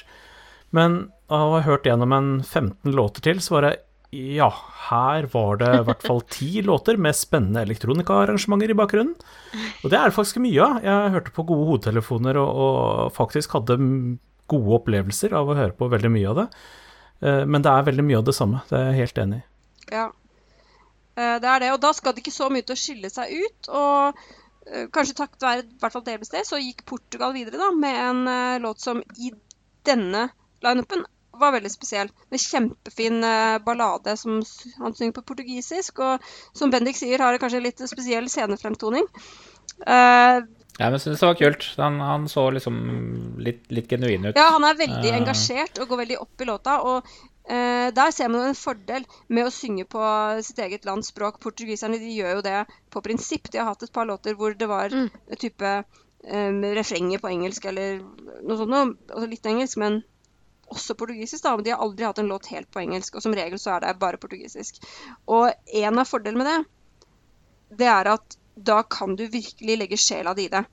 [0.74, 0.98] Men
[1.30, 3.76] da jeg har hørt gjennom en 15 låter til, så var det
[4.16, 4.48] ja,
[4.88, 9.16] her var det i hvert fall ti låter med spennende elektronikaarrangementer i bakgrunnen.
[9.84, 10.80] Og det er det faktisk mye av.
[10.86, 13.80] Jeg hørte på gode hodetelefoner og, og faktisk hadde
[14.48, 16.48] gode opplevelser av å høre på veldig mye av det.
[17.20, 19.46] Eh, men det er veldig mye av det samme, det er jeg helt enig i.
[19.98, 20.08] Ja.
[21.18, 21.74] Eh, det er det.
[21.76, 23.72] Og da skal det ikke så mye til å skille seg ut.
[23.82, 24.24] Og
[24.72, 28.02] eh, kanskje takket være i hvert fall delvis det, så gikk Portugal videre da, med
[28.06, 29.34] en låt som i
[29.88, 30.30] denne
[30.64, 31.04] lineupen
[31.40, 32.12] var veldig spesiell.
[32.32, 34.40] En kjempefin uh, ballade som
[34.82, 36.04] han synger på portugisisk.
[36.04, 39.08] Og som Bendik sier, har det kanskje litt spesiell scenefremtoning.
[39.86, 40.44] Uh,
[40.78, 41.70] ja, men jeg synes det var kult.
[41.82, 42.76] Han, han så liksom
[43.42, 44.38] litt, litt, genuin ut.
[44.38, 46.80] Ja, han er veldig engasjert og går veldig opp i låta.
[46.86, 47.08] Og
[47.50, 50.04] uh, der ser man en fordel med å synge på
[50.46, 51.40] sitt eget lands språk.
[51.44, 52.60] Portugiserne de gjør jo det
[52.94, 53.50] på prinsipp.
[53.50, 55.10] De har hatt et par låter hvor det var mm.
[55.42, 55.74] type
[56.28, 58.04] um, refrenger på engelsk eller
[58.44, 58.74] noe sånt.
[58.74, 60.02] Noe, altså litt engelsk, men
[60.74, 61.44] også portugisisk.
[61.44, 63.76] da, men De har aldri hatt en låt helt på engelsk, og som regel så
[63.76, 64.82] er det bare portugisisk.
[65.26, 66.58] Og en av fordelene med det,
[67.84, 70.64] det er at da kan du virkelig legge sjela di i det.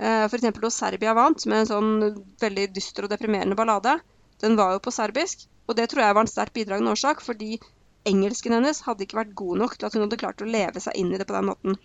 [0.00, 0.48] Uh, F.eks.
[0.58, 3.98] da Serbia vant med en sånn veldig dyster og deprimerende ballade.
[4.42, 5.46] Den var jo på serbisk.
[5.68, 7.60] Og det tror jeg var en sterkt bidragende årsak, fordi
[8.08, 10.96] engelsken hennes hadde ikke vært god nok til at hun hadde klart å leve seg
[10.98, 11.76] inn i det på den måten.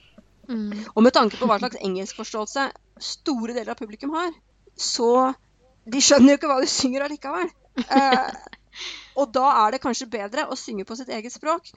[0.47, 0.71] Mm.
[0.95, 2.69] Og med tanke på hva slags engelskforståelse
[3.03, 4.31] store deler av publikum har,
[4.73, 5.12] så
[5.88, 7.54] De skjønner jo ikke hva de synger allikevel.
[7.78, 8.30] Eh,
[9.21, 11.67] og da er det kanskje bedre å synge på sitt eget språk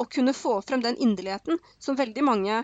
[0.00, 2.62] og kunne få frem den inderligheten som veldig mange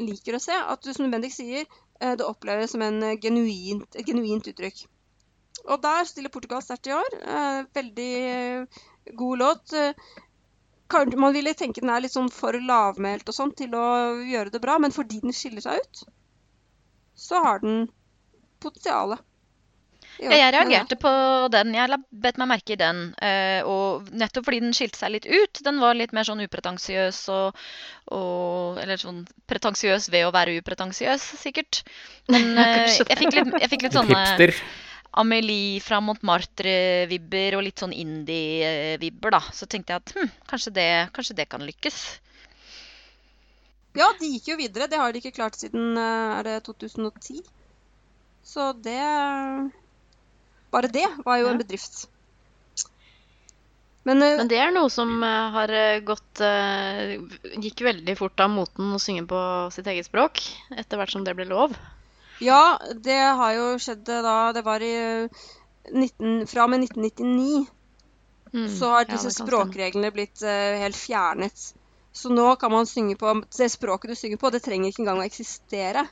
[0.00, 0.56] liker å se.
[0.56, 1.68] At du, som Bendik sier,
[2.00, 4.80] eh, det oppleves som en genuint, et genuint uttrykk.
[5.66, 7.18] Og der stiller Portugal sterkt i år.
[7.20, 9.76] Eh, veldig god låt.
[11.16, 13.86] Man ville tenke den er litt sånn for lavmælt og sånn til å
[14.28, 16.02] gjøre det bra, men fordi den skiller seg ut,
[17.16, 17.86] så har den
[18.60, 19.20] potensialet.
[20.22, 21.10] Ja, jeg reagerte på
[21.50, 21.72] den.
[21.74, 23.00] Jeg bet meg merke i den.
[23.66, 25.62] og nettopp fordi den skilte seg litt ut.
[25.66, 27.58] Den var litt mer sånn upretensiøs og,
[28.14, 31.82] og Eller sånn pretensiøs ved å være upretensiøs, sikkert.
[32.30, 34.54] Men jeg fikk litt, jeg fikk litt sånne Hipster.
[35.12, 39.42] Amelie fra Montmartre-vibber og litt sånn indie-vibber, da.
[39.52, 41.98] Så tenkte jeg at hm, kanskje, det, kanskje, det, kan lykkes.
[43.98, 44.88] Ja, de gikk jo videre.
[44.88, 47.42] Det har de ikke klart siden eh, er det 2010.
[48.42, 49.02] Så det
[50.72, 51.54] Bare det var jo ja.
[51.54, 52.04] en bedrift.
[54.02, 55.70] Men, uh, Men, det er noe som uh, har
[56.02, 57.12] gått uh,
[57.62, 60.42] Gikk veldig fort av moten å synge på sitt eget språk
[60.74, 61.76] etter hvert som det ble lov.
[62.42, 64.94] Ja, det har jo skjedd eh, da Det var i
[65.92, 67.66] 19, eh, fra og med 1999.
[68.52, 71.62] Mm, så har disse ja, språkreglene blitt uh, helt fjernet.
[72.12, 75.22] Så nå kan man synge på Det språket du synger på, det trenger ikke engang
[75.22, 76.02] å eksistere,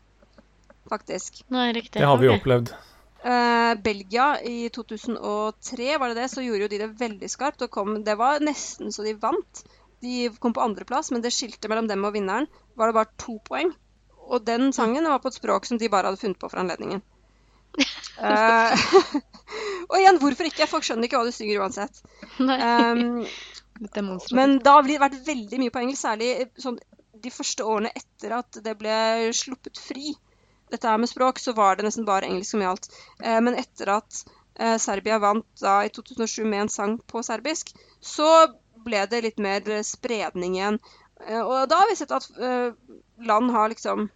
[0.88, 1.42] faktisk.
[1.52, 1.98] Nei, riktig.
[2.00, 2.40] Det har vi okay.
[2.40, 2.72] opplevd.
[3.20, 7.66] Uh, Belgia i 2003, var det det, så gjorde jo de det veldig skarpt.
[7.66, 9.62] Og kom, det var nesten så de vant.
[10.00, 13.36] De kom på andreplass, men det skilte mellom dem og vinneren var det bare to
[13.44, 13.74] poeng.
[14.30, 17.02] Og den sangen var på et språk som de bare hadde funnet på for anledningen.
[18.22, 18.72] uh,
[19.90, 20.68] og igjen, hvorfor ikke?
[20.70, 22.00] Folk skjønner ikke hva du synger uansett.
[22.38, 23.26] Um,
[24.38, 26.78] men da har det vært veldig mye på engelsk, særlig sånn,
[27.20, 28.96] de første årene etter at det ble
[29.36, 30.14] sluppet fri.
[30.70, 32.90] Dette her med språk, så var det nesten bare engelsk som gjaldt.
[33.22, 34.22] Eh, men etter at
[34.58, 38.30] eh, Serbia vant da i 2007 med en sang på serbisk, så
[38.84, 40.80] ble det litt mer spredning igjen.
[41.26, 42.70] Eh, og da har vi sett at eh,
[43.26, 44.08] land har liksom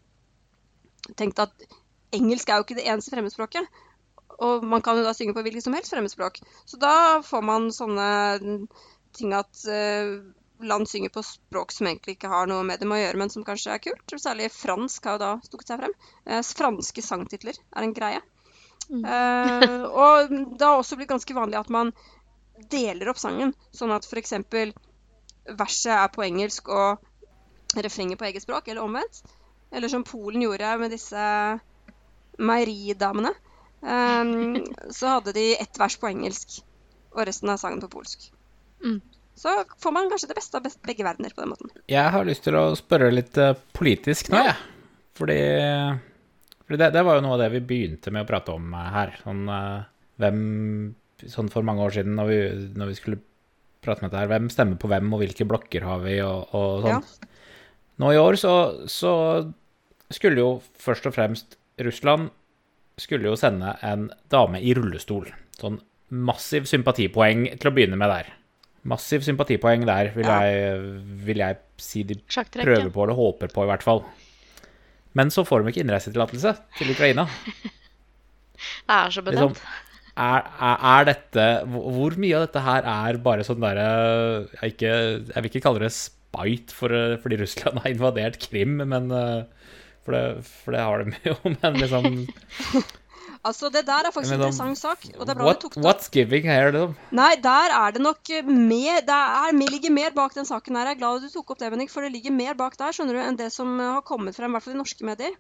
[1.18, 1.66] tenkt at
[2.14, 3.82] engelsk er jo ikke det eneste fremmedspråket.
[4.44, 6.40] Og man kan jo da synge på hvilket som helst fremmedspråk.
[6.66, 8.08] Så da får man sånne
[9.14, 10.24] ting at uh,
[10.68, 13.44] land synger på språk som egentlig ikke har noe med dem å gjøre, men som
[13.46, 14.14] kanskje er kult.
[14.20, 15.96] Særlig fransk har jo da stukket seg frem.
[16.28, 18.20] Uh, franske sangtitler er en greie.
[18.88, 19.04] Mm.
[19.04, 21.94] Uh, og det har også blitt ganske vanlig at man
[22.70, 24.36] deler opp sangen, sånn at f.eks.
[25.58, 29.24] verset er på engelsk og refrenget på eget språk, eller omvendt.
[29.74, 31.24] Eller som Polen gjorde med disse
[32.38, 33.34] meieridamene.
[33.80, 34.62] Um,
[34.96, 36.60] så hadde de ett vers på engelsk
[37.14, 38.30] og resten av sangen på polsk.
[38.84, 39.00] Mm.
[39.38, 41.72] Så får man kanskje det beste av begge verdener på den måten.
[41.90, 44.54] Jeg har lyst til å spørre litt uh, politisk nå, jeg.
[44.54, 45.00] Ja.
[45.18, 45.38] Fordi,
[46.66, 48.84] fordi det, det, var jo noe av det vi begynte med å prate om uh,
[48.94, 49.16] her.
[49.24, 49.82] Sånn uh,
[50.22, 50.40] hvem
[51.30, 52.38] sånn for mange år siden når vi,
[52.78, 53.22] når vi, skulle
[53.84, 56.86] prate med dette her, hvem stemmer på hvem, og hvilke blokker har vi, og, og
[56.86, 57.02] sånn.
[57.04, 57.32] Ja.
[58.02, 58.54] Nå i år så,
[58.90, 59.12] så,
[60.14, 62.28] skulle jo først og fremst Russland
[63.00, 65.26] skulle jo sende en dame i rullestol.
[65.58, 65.80] Sånn
[66.14, 68.28] massiv sympatipoeng til å begynne med der.
[68.84, 70.40] Massiv sympatipoeng der, vil, ja.
[70.44, 70.82] jeg,
[71.24, 74.02] vil jeg, si de prøver på eller håper på, i hvert fall.
[75.16, 77.26] Men så får de ikke innreisetillatelse til Ukraina.
[78.84, 79.58] Det er så bedømt.
[79.58, 79.80] Liksom,
[80.14, 81.44] er, er, er, dette
[81.74, 83.86] Hvor mye av dette her er bare sånn derre
[84.60, 86.94] jeg, jeg, vil ikke kalle det spite for,
[87.24, 89.10] fordi Russland har invadert Krim, men
[90.06, 92.06] For det, for det har de jo, men liksom
[93.44, 95.02] Altså, Det der er faktisk en interessant sak.
[95.18, 96.94] og det er bra what, du tok det What's giving her, liksom?
[97.12, 100.88] Nei, der er det nok mer Det er, ligger mer bak den saken her.
[100.88, 103.18] Jeg er glad du tok opp det, Bennik, for det ligger mer bak der skjønner
[103.18, 105.36] du, enn det som har kommet frem, i hvert fall i norske medier.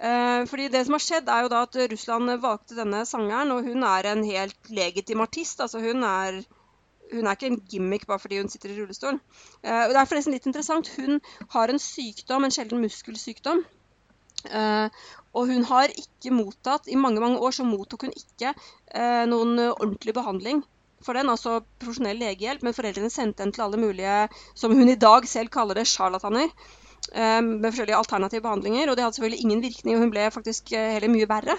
[0.00, 3.66] Eh, fordi det som har skjedd, er jo da at Russland valgte denne sangeren, og
[3.66, 5.60] hun er en helt legitim artist.
[5.60, 6.40] Altså hun er,
[7.10, 9.18] hun er ikke en gimmick bare fordi hun sitter i rullestol.
[9.18, 10.94] Og det er forresten litt interessant.
[10.94, 11.18] Hun
[11.58, 13.66] har en sykdom, en sjelden muskelsykdom.
[14.48, 14.88] Uh,
[15.36, 19.58] og hun har ikke mottatt I mange mange år så mottok hun ikke uh, noen
[19.68, 20.62] ordentlig behandling
[21.04, 24.16] for den, altså profesjonell legehjelp, men foreldrene sendte henne til alle mulige,
[24.58, 26.52] som hun i dag selv kaller det, sjarlataner.
[27.12, 28.90] Eh, med forskjellige alternative behandlinger.
[28.90, 31.56] Og det hadde selvfølgelig ingen virkning, og hun ble faktisk eh, heller mye verre.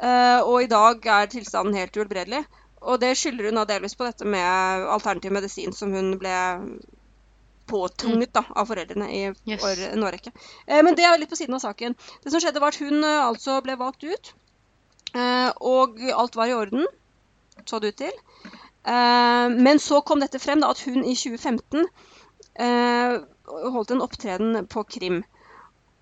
[0.00, 2.44] Eh, og i dag er tilstanden helt uhelbredelig.
[2.80, 6.36] Og det skylder hun da delvis på dette med alternativ medisin som hun ble
[7.70, 9.64] påtvunget da, av foreldrene i yes.
[9.86, 10.32] en årrekke.
[10.66, 11.96] men det er litt på siden av saken.
[12.24, 14.32] Det som skjedde, var at hun altså ble valgt ut.
[15.72, 16.86] og alt var i orden,
[17.64, 18.20] så det ut til.
[19.66, 21.88] men så kom dette frem, da, at hun i 2015
[23.74, 25.22] holdt en opptreden på Krim.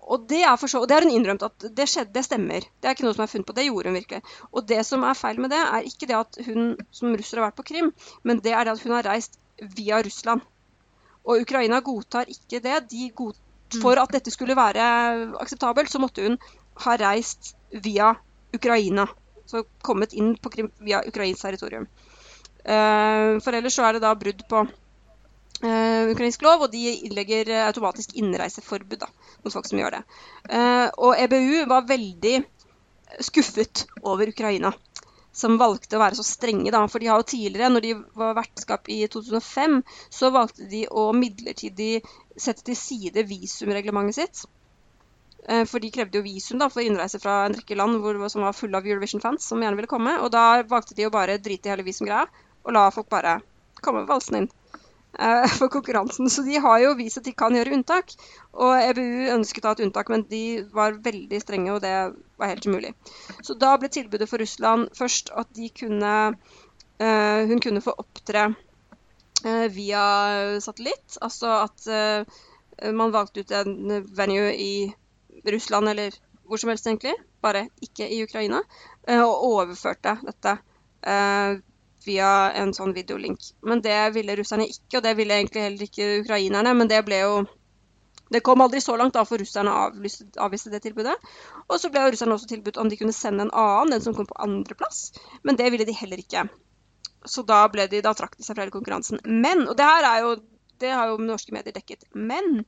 [0.09, 2.65] Og det er, så, og det har hun innrømt at det skjedde, det stemmer.
[2.81, 3.55] Det er ikke noe som er funnet på.
[3.57, 4.21] Det gjorde hun virkelig.
[4.49, 7.49] Og det som er feil med det, er ikke det at hun som russer har
[7.49, 7.91] vært på Krim,
[8.25, 9.37] men det er det at hun har reist
[9.77, 10.41] via Russland.
[11.27, 12.81] Og Ukraina godtar ikke det.
[12.91, 13.37] De god,
[13.73, 13.81] mm.
[13.81, 14.83] for at dette skulle være
[15.41, 16.37] akseptabelt, så måtte hun
[16.85, 18.13] ha reist via
[18.55, 19.07] Ukraina.
[19.49, 21.89] Så kommet inn på Krim via ukrainsk territorium.
[22.59, 24.67] Uh, for ellers så er det da brudd på
[25.59, 29.09] Uh, ukrainsk lov, og de innlegger automatisk innreiseforbud da,
[29.43, 29.99] mot folk som gjør det.
[30.47, 32.37] Uh, og EBU var veldig
[33.27, 34.71] skuffet over Ukraina,
[35.31, 36.71] som valgte å være så strenge.
[36.71, 40.85] da, For de har jo tidligere, når de var vertskap i 2005, så valgte de
[40.89, 41.99] å midlertidig
[42.35, 44.45] sette til side visumreglementet sitt.
[45.69, 48.57] For de krevde jo visum da, for innreise fra en rekke land hvor, som var
[48.57, 50.17] fulle av Eurovision-fans som gjerne ville komme.
[50.21, 52.27] Og da valgte de å bare drite i hele visumgreia
[52.65, 53.39] og la folk bare
[53.81, 54.51] komme valsende inn.
[55.17, 56.29] Eh, for konkurransen.
[56.29, 58.13] Så de har jo vist at de kan gjøre unntak.
[58.53, 61.93] Og EBU ønsket da et unntak, men de var veldig strenge, og det
[62.39, 62.93] var helt umulig.
[63.41, 66.13] Så da ble tilbudet for Russland først at kunne
[66.99, 68.49] uh, Hun kunne få opptre
[69.45, 70.03] uh, via
[70.59, 71.17] satellitt.
[71.21, 71.89] Altså at
[72.95, 74.87] man valgte ut en venue i
[75.51, 76.13] Russland eller
[76.47, 77.11] hvor som helst, egentlig.
[77.43, 78.61] Bare ikke i Ukraina.
[79.07, 80.53] og overførte dette
[82.09, 83.51] via en sånn videolink.
[83.65, 86.75] Men det ville russerne ikke, og det ville egentlig heller ikke ukrainerne.
[86.81, 87.39] Men det ble jo
[88.29, 91.15] Det kom aldri så langt, da, for russerne avviste det tilbudet.
[91.65, 94.13] Og så ble jo russerne også tilbudt om de kunne sende en annen, den som
[94.13, 95.15] kom på andreplass.
[95.41, 96.43] Men det ville de heller ikke.
[97.25, 99.17] Så da, ble de, da trakk de seg fra hele konkurransen.
[99.25, 100.35] Men, og det her er jo
[100.79, 102.05] Det har jo norske medier dekket.
[102.13, 102.61] Men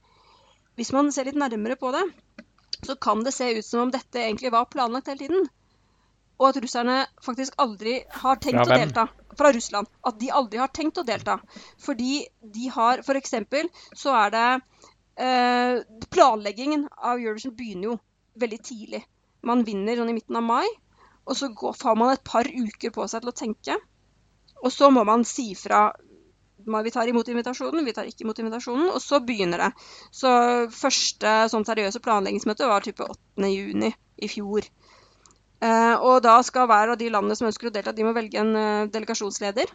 [0.75, 2.01] hvis man ser litt nærmere på det,
[2.83, 5.45] så kan det se ut som om dette egentlig var planlagt hele tiden.
[6.41, 9.05] Og at russerne faktisk aldri har tenkt å delta.
[9.37, 9.89] Fra Russland.
[10.07, 11.39] At de aldri har tenkt å delta.
[11.81, 13.35] Fordi de har F.eks.
[13.97, 14.47] så er det
[15.21, 17.97] eh, Planleggingen av Eurovision begynner jo
[18.41, 19.03] veldig tidlig.
[19.47, 20.67] Man vinner sånn i midten av mai,
[21.25, 23.77] og så går, får man et par uker på seg til å tenke.
[24.61, 25.89] Og så må man si fra
[26.61, 29.69] vi tar imot invitasjonen, vi tar ikke imot invitasjonen, og så begynner det.
[30.13, 30.29] Så
[30.75, 33.07] første sånn seriøse planleggingsmøte var type
[33.41, 34.67] 8.6 i fjor.
[35.61, 38.39] Eh, og da skal hver av de landene som ønsker å delta, de må velge
[38.41, 39.69] en uh, delegasjonsleder.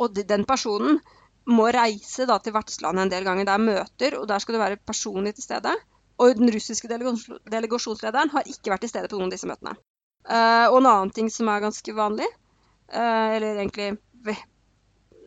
[0.00, 1.00] Og de, den personen
[1.48, 3.48] må reise da, til vertslandet en del ganger.
[3.48, 5.74] Det er møter, og der skal du være personlig til stede.
[6.22, 9.76] Og den russiske delegasjonslederen har ikke vært til stede på noen av disse møtene.
[10.22, 12.28] Uh, og en annen ting som er ganske vanlig,
[12.92, 13.86] eller egentlig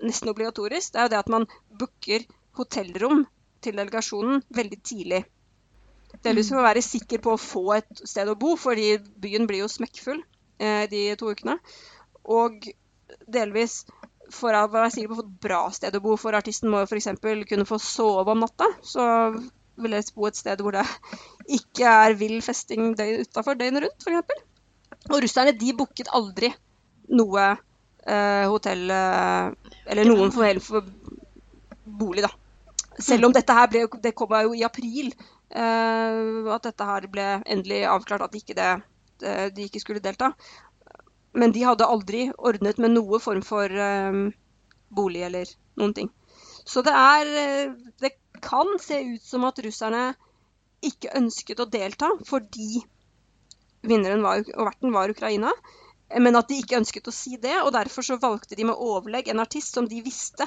[0.05, 1.47] nesten obligatorisk, det er jo det at man
[1.79, 2.25] booker
[2.59, 3.23] hotellrom
[3.65, 5.23] til delegasjonen veldig tidlig.
[6.25, 9.63] Delvis for å være sikker på å få et sted å bo, fordi byen blir
[9.63, 10.23] jo smekkfull
[10.57, 11.59] eh, de to ukene.
[12.25, 12.65] Og
[13.29, 13.83] delvis
[14.33, 16.81] for å være sikker på å få et bra sted å bo, for artisten må
[16.81, 17.11] jo f.eks.
[17.21, 18.71] kunne få sove om natta.
[18.81, 19.05] Så
[19.81, 20.85] vil jeg bo et sted hvor det
[21.59, 24.45] ikke er vill festing døgn utafor døgnet rundt, f.eks.
[25.11, 26.49] Og russerne de booket aldri
[27.13, 29.51] noe eh, hotell eh,
[29.91, 30.89] Eller noen for, for
[31.85, 32.31] bolig, da.
[32.97, 35.11] Selv om dette her ble, det kom jo i april.
[35.49, 38.71] Eh, at dette her ble endelig avklart at ikke det,
[39.55, 40.33] de ikke skulle delta.
[41.35, 44.19] Men de hadde aldri ordnet med noe form for eh,
[44.95, 46.11] bolig eller noen ting.
[46.65, 50.13] Så det er eh, Det kan se ut som at russerne
[50.85, 52.83] ikke ønsket å delta fordi
[53.85, 55.51] vinneren var, og verten var Ukraina.
[56.21, 59.31] Men at de ikke ønsket å si det, og derfor så valgte de med overlegg
[59.31, 60.45] en artist som de visste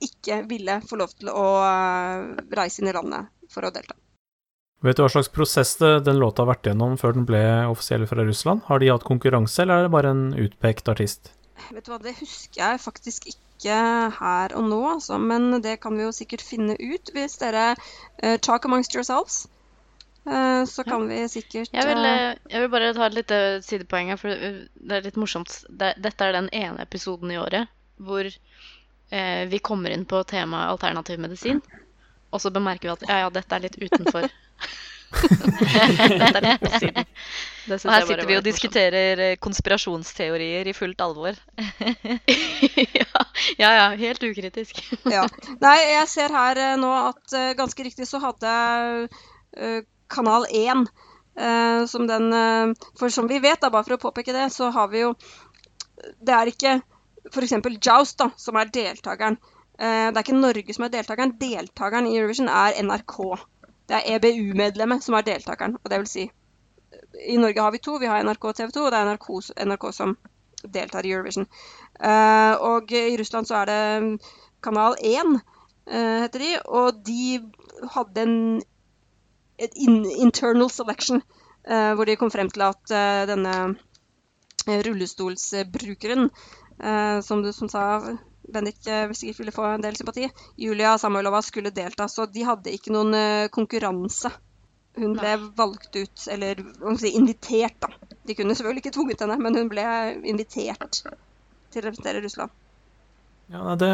[0.00, 1.46] ikke ville få lov til å
[2.56, 3.96] reise inn i landet for å delta.
[4.80, 8.24] Vet du hva slags prosess den låta har vært gjennom før den ble offisiell fra
[8.24, 8.64] Russland?
[8.70, 11.34] Har de hatt konkurranse, eller er det bare en utpekt artist?
[11.68, 13.80] Vet du hva, Det husker jeg faktisk ikke
[14.16, 18.36] her og nå, altså, men det kan vi jo sikkert finne ut hvis dere uh,
[18.40, 19.42] talk amongst yourselves.
[20.24, 21.10] Uh, så kan ja.
[21.12, 25.04] vi sikkert jeg vil, jeg vil, bare ta et lite sidepoeng her, for det er
[25.04, 25.60] litt morsomt.
[25.68, 27.68] Det, dette er den ene episoden i året
[28.00, 31.60] hvor eh, vi kommer inn på temaet alternativ medisin.
[32.30, 34.28] Og så bemerker vi at ja, ja, dette er litt utenfor.
[35.10, 37.08] dette er litt på siden.
[37.70, 41.38] Og her sitter vi og diskuterer eh, konspirasjonsteorier i fullt alvor.
[43.00, 43.24] ja,
[43.58, 44.78] ja, ja, helt ukritisk.
[45.10, 45.26] ja.
[45.62, 50.84] Nei, jeg ser her uh, nå at uh, ganske riktig så hadde jeg Kanal 1
[51.90, 52.26] som den
[52.98, 55.12] For som vi vet, da, bare for å påpeke det, så har vi jo
[56.20, 56.74] Det er ikke
[57.30, 57.54] f.eks.
[57.82, 59.38] Joust, da, som er deltakeren.
[59.80, 61.32] Eh, det er ikke Norge som er deltakeren.
[61.40, 63.16] Deltakeren i Eurovision er NRK.
[63.88, 65.78] Det er EBU-medlemmet som er deltakeren.
[65.80, 66.26] Og det vil si
[67.30, 67.96] I Norge har vi to.
[68.00, 69.30] Vi har NRK og TV 2, og det er NRK,
[69.70, 70.14] NRK som
[70.76, 71.48] deltar i Eurovision.
[72.00, 74.20] Eh, og i Russland så er det
[74.62, 75.40] Kanal 1,
[75.88, 76.50] eh, heter de.
[76.68, 77.40] Og de
[77.94, 78.36] hadde en
[79.60, 81.20] et internal selection
[81.60, 82.92] hvor de kom frem til at
[83.28, 83.76] denne
[84.66, 86.30] rullestolsbrukeren
[87.20, 87.82] som du som sa,
[88.52, 90.28] Bendik eh, sikkert ville få en del sympati.
[90.60, 94.32] Julia Samuelova skulle delta, så de hadde ikke noen eh, konkurranse.
[94.98, 95.50] Hun ble Nei.
[95.56, 96.60] valgt ut, eller
[96.98, 98.16] si, invitert, da.
[98.26, 99.86] De kunne selvfølgelig ikke tvunget henne, men hun ble
[100.28, 102.52] invitert til å representere Russland.
[103.50, 103.90] Ja, Det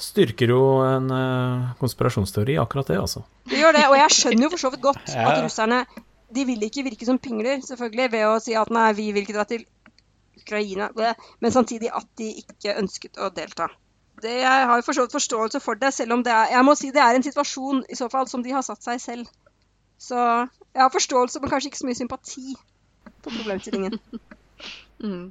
[0.00, 3.22] styrker jo en uh, konspirasjonsteori, akkurat det, altså.
[3.48, 5.82] Det gjør det, og jeg skjønner jo for så vidt godt at russerne
[6.34, 9.36] de vil ikke virke som pingler, selvfølgelig, ved å si at nei, vi vil ikke
[9.36, 9.64] dra til
[10.38, 10.88] Ukraina,
[11.40, 13.68] men samtidig at de ikke ønsket å delta.
[14.22, 17.02] Det, jeg har for forståelse for det, selv om det er, jeg må si det
[17.02, 19.28] er en situasjon i så fall som de har satt seg selv.
[19.98, 22.56] Så jeg har forståelse, men kanskje ikke så mye sympati
[23.22, 23.98] på problemstillingen.
[25.04, 25.24] mm.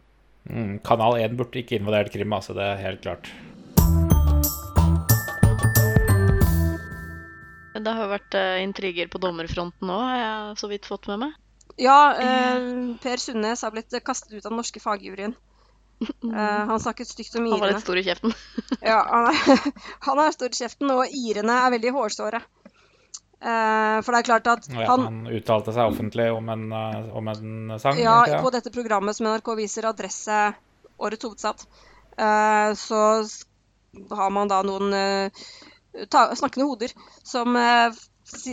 [0.48, 2.56] Mm, kanal 1 burde ikke invadert Krim, altså.
[2.56, 3.32] Det er helt klart.
[7.78, 11.22] Det har jo vært uh, intriger på dommerfronten òg, har jeg så vidt fått med
[11.28, 11.36] meg.
[11.78, 12.64] Ja, eh,
[13.04, 15.38] Per Sundnes har blitt kastet ut av den norske fagjuryen.
[16.28, 17.56] Eh, han snakket stygt om irene.
[17.56, 18.34] Han var litt stor i kjeften.
[18.86, 19.64] ja, han er,
[20.06, 22.42] han er, stor i kjeften, og irene er veldig hårsåre.
[23.38, 27.10] Eh, for det er klart at ja, han, han uttalte seg offentlig om en, uh,
[27.18, 27.98] om en sang?
[28.02, 30.38] Ja, ikke, ja, på dette programmet som NRK viser, Adresse,
[30.98, 31.66] årets hovedstad,
[32.18, 33.02] eh, så
[34.22, 35.46] har man da noen uh,
[36.10, 36.94] ta, snakkende hoder
[37.26, 37.94] som uh,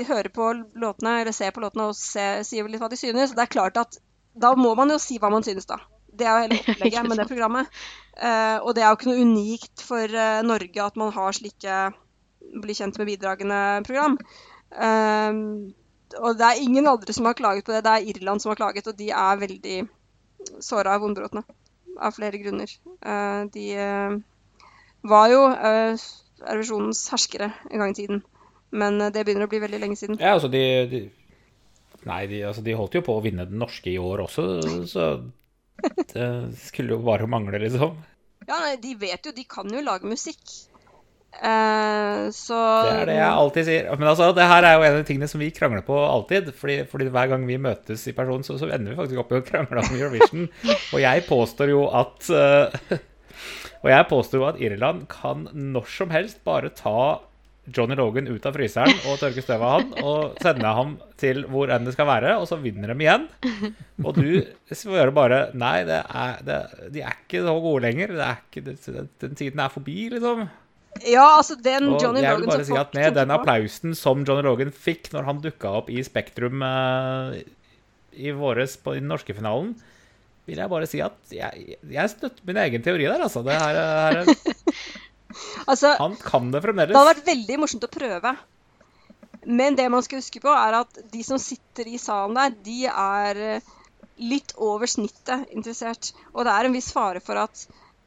[0.09, 3.35] hører på låtene eller ser på låtene og sier litt hva de synes.
[3.35, 3.99] Det er klart at
[4.35, 5.79] da må man jo si hva man synes, da.
[6.15, 7.71] Det er jo hele opplegget med det programmet.
[8.15, 11.79] Uh, og det er jo ikke noe unikt for uh, Norge at man har slike
[12.65, 14.19] bli kjent med bidragende-program.
[14.75, 15.73] Uh,
[16.21, 17.83] og det er ingen andre som har klaget på det.
[17.87, 19.79] Det er Irland som har klaget, og de er veldig
[20.63, 21.43] såra av vondbrotene.
[21.95, 22.71] Av flere grunner.
[23.03, 23.67] Uh, de
[25.05, 25.43] var jo
[26.45, 28.23] Eurovisjonens herskere en gang i tiden.
[28.75, 30.19] Men det begynner å bli veldig lenge siden.
[30.19, 31.05] Ja, altså de, de
[32.05, 34.43] Nei, de, altså, de holdt jo på å vinne den norske i år også,
[34.91, 35.07] så
[36.13, 36.27] det
[36.61, 37.97] skulle jo bare mangle, liksom.
[38.45, 40.43] Ja, nei, de vet jo, de kan jo lage musikk.
[41.35, 43.89] Uh, så Det er det jeg alltid sier.
[43.99, 46.53] Men altså, det her er jo en av de tingene som vi krangler på alltid.
[46.59, 49.41] Fordi, fordi hver gang vi møtes i person, så, så ender vi faktisk opp i
[49.41, 50.47] å krangle om Eurovision.
[50.95, 52.95] og jeg påstår jo at uh,
[53.85, 57.21] Og jeg påstår jo at Irland kan når som helst bare ta
[57.65, 61.71] Johnny Logan ut av fryseren og tørke støvet av han og sende ham til hvor
[61.73, 63.25] enn det skal være, og så vinner de igjen.
[64.05, 64.29] Og du
[64.75, 66.59] svarer bare Nei, det er, det,
[66.93, 68.13] de er ikke så gode lenger.
[68.19, 68.77] Ikke, det,
[69.23, 70.45] den tiden er forbi, liksom.
[71.03, 74.45] Ja, altså den og Johnny jeg vil bare si at Med den applausen som Johnny
[74.47, 77.35] Logan fikk når han dukka opp i Spektrum uh,
[78.15, 79.73] i våres på den norske finalen,
[80.47, 83.43] vil jeg bare si at jeg, jeg støtter min egen teori der, altså.
[83.43, 84.23] Det her, her
[85.67, 86.93] Altså, Han kan det fremdeles.
[86.93, 88.35] Det hadde vært veldig morsomt å prøve.
[89.45, 92.79] Men det man skal huske på, er at de som sitter i salen der, de
[92.89, 93.73] er eh,
[94.25, 96.13] litt over snittet interessert.
[96.33, 97.67] Og det er en viss fare for at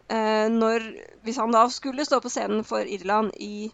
[0.10, 0.88] eh, når
[1.28, 3.70] Hvis han da skulle stå på scenen for Irland i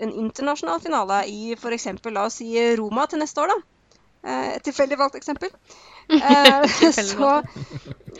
[0.00, 1.88] en internasjonal finale i f.eks.
[2.08, 3.90] la oss si Roma til neste år, da.
[4.20, 5.54] Eh, et tilfeldig valgt eksempel.
[6.10, 7.42] Eh, så,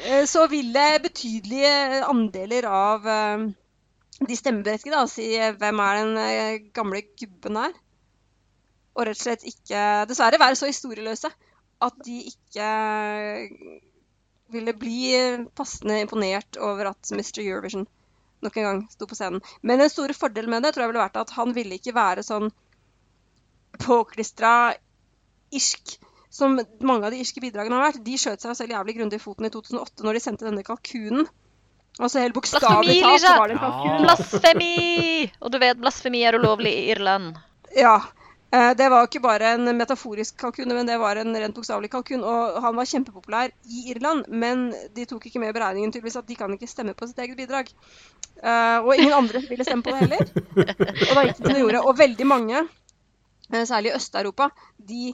[0.06, 3.48] eh, så ville betydelige andeler av eh,
[4.28, 5.28] de stemmeberettigede da, si
[5.60, 7.76] hvem er den eh, gamle gubben her?
[8.96, 11.30] Og rett og slett ikke Dessverre være så historieløse
[11.80, 12.66] at de ikke
[14.52, 15.00] ville bli
[15.56, 17.40] passende imponert over at Mr.
[17.44, 17.86] Eurovision
[18.44, 19.40] nok en gang sto på scenen.
[19.62, 22.24] Men den store fordelen med det tror jeg ville vært at han ville ikke være
[22.26, 22.50] sånn
[23.80, 24.74] påklistra
[25.56, 25.96] irsk
[26.30, 26.56] som
[26.86, 28.04] mange av de irske bidragene har vært.
[28.06, 31.28] De skjøt seg selv jævlig grundig i foten i 2008 når de sendte denne kalkunen
[32.00, 34.06] Altså helt bokstavelig talt så var det en kalkun.
[34.06, 35.28] Blasfemi!
[35.44, 37.36] Og du vet, blasfemi er ulovlig i Irland.
[37.76, 37.98] Ja.
[38.50, 42.24] Eh, det var ikke bare en metaforisk kalkun, men det var en rent bokstavelig kalkun.
[42.26, 46.26] Og han var kjempepopulær i Irland, men de tok ikke med i beregningen tydeligvis at
[46.30, 47.70] de kan ikke stemme på sitt eget bidrag.
[48.40, 50.32] Eh, og ingen andre ville stemme på det heller.
[50.56, 51.84] Og da gikk det som det gjorde.
[51.84, 52.64] Og veldig mange,
[53.52, 54.50] eh, særlig i Øst-Europa,
[54.88, 55.12] de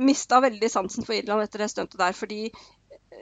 [0.00, 2.14] mista veldig sansen for Irland etter det stuntet der.
[2.16, 2.52] Fordi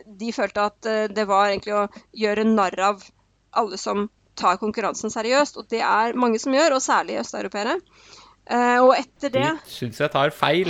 [0.07, 1.87] de følte at eh, det var egentlig å
[2.17, 3.07] gjøre narr av
[3.55, 5.59] alle som tar konkurransen seriøst.
[5.61, 7.79] Og det er mange som gjør, og særlig østeuropeere.
[8.45, 10.69] Uh, og etter det De syns jeg tar feil.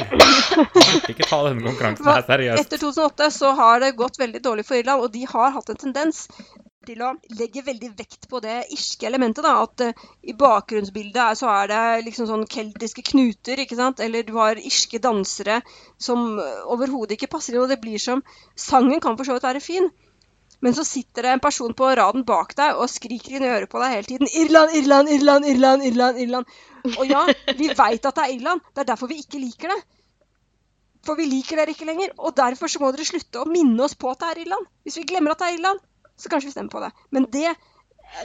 [1.10, 2.60] Ikke ta denne konkurransen her seriøst.
[2.62, 5.80] Etter 2008 så har det gått veldig dårlig for Irland, og de har hatt en
[5.80, 6.28] tendens
[6.88, 9.44] til å legge veldig vekt på det irske elementet.
[9.46, 14.02] da, At uh, i bakgrunnsbildet så er det liksom sånn keltiske knuter, ikke sant?
[14.04, 15.60] Eller du har irske dansere
[15.98, 17.64] som uh, overhodet ikke passer inn.
[17.64, 18.24] Og det blir som
[18.54, 19.90] Sangen kan for så vidt være fin,
[20.64, 23.68] men så sitter det en person på raden bak deg og skriker inn i øret
[23.68, 25.84] på deg hele tiden 'Irland, Irland, Irland, Irland'.
[25.90, 26.46] Irland, Irland.
[26.98, 27.24] Og ja,
[27.58, 28.62] vi veit at det er Irland.
[28.72, 29.80] Det er derfor vi ikke liker det.
[31.04, 32.14] For vi liker dere ikke lenger.
[32.18, 34.70] Og derfor så må dere slutte å minne oss på at det er Irland.
[34.84, 35.84] Hvis vi glemmer at det er Irland,
[36.16, 36.90] så kanskje vi stemmer på det.
[37.10, 37.54] Men det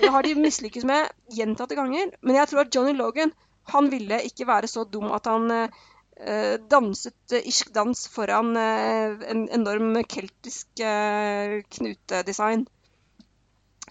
[0.09, 2.11] har de mislykkes med gjentatte ganger.
[2.21, 3.33] Men jeg tror at Johnny Logan
[3.69, 9.45] han ville ikke være så dum at han eh, danset irsk dans foran eh, en
[9.59, 12.65] enorm keltisk eh, knutedesign.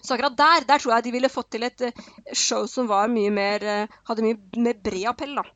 [0.01, 3.11] Så akkurat der, der tror jeg de ville fått til et eh, show som var
[3.11, 5.35] mye mer, eh, hadde mye mer bred appell.
[5.39, 5.47] da.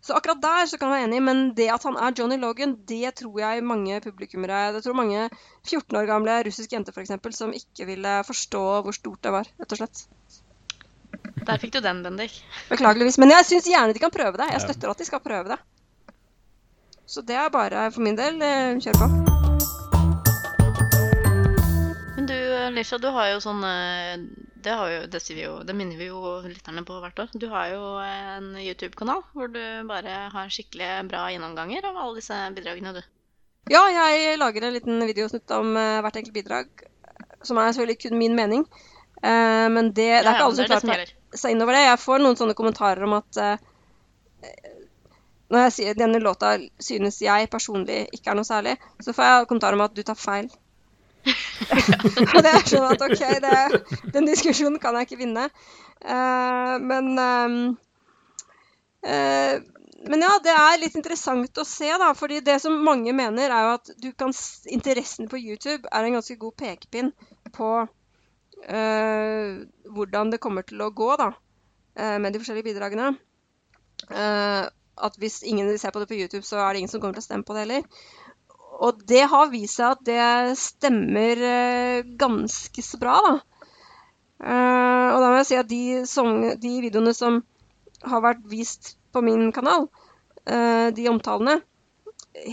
[0.00, 2.72] Så akkurat der så kan jeg være enig, men det at han er Johnny Logan,
[2.88, 5.26] det tror jeg mange publikummere Det tror mange
[5.68, 9.50] 14 år gamle russiske jenter for eksempel, som ikke ville forstå hvor stort det var,
[9.60, 10.06] rett og slett.
[11.46, 12.40] Der fikk du den, Bendik.
[12.70, 13.18] Beklageligvis.
[13.20, 14.48] Men jeg syns gjerne de kan prøve det.
[14.52, 15.60] Jeg støtter at de skal prøve det.
[17.06, 18.40] Så det er bare for min del.
[18.40, 19.08] Eh, kjør på.
[22.16, 22.36] Men du,
[22.76, 23.64] Lisha, du har jo sånn
[24.64, 27.32] det, jo, det, vi jo, det, minner vi jo lytterne på hvert år.
[27.32, 32.38] Du har jo en YouTube-kanal hvor du bare har skikkelig bra gjennomganger av alle disse
[32.56, 33.02] bidragene, du.
[33.70, 36.86] Ja, jeg lager en liten videosnutt om uh, hvert enkelt bidrag,
[37.44, 38.64] som er selvfølgelig kun min mening.
[39.20, 41.84] Uh, men det, det, er ikke alle som klarer seg innover det.
[41.86, 43.70] Jeg får noen sånne kommentarer om at uh,
[45.50, 49.48] når jeg sier denne låta synes jeg personlig ikke er noe særlig, så får jeg
[49.50, 50.50] kommentarer om at du tar feil.
[52.34, 53.58] og det er sånn at OK, det,
[54.14, 55.48] den diskusjonen kan jeg ikke vinne.
[56.00, 57.58] Uh, men uh,
[59.04, 59.56] uh,
[60.00, 62.14] men ja, det er litt interessant å se, da.
[62.16, 64.32] fordi det som mange mener, er jo at kan,
[64.72, 67.12] interessen på YouTube er en ganske god pekepinn
[67.52, 67.72] på
[68.60, 71.30] hvordan det kommer til å gå da,
[72.20, 73.06] med de forskjellige bidragene.
[74.08, 77.24] At hvis ingen ser på det på YouTube, så er det ingen som kommer til
[77.24, 78.02] å stemme på det heller.
[78.80, 81.42] Og det har vist seg at det stemmer
[82.20, 83.34] ganske så bra, da.
[84.40, 87.42] og da må jeg si at de, song, de videoene som
[88.08, 89.84] har vært vist på min kanal,
[90.96, 91.58] de omtalene,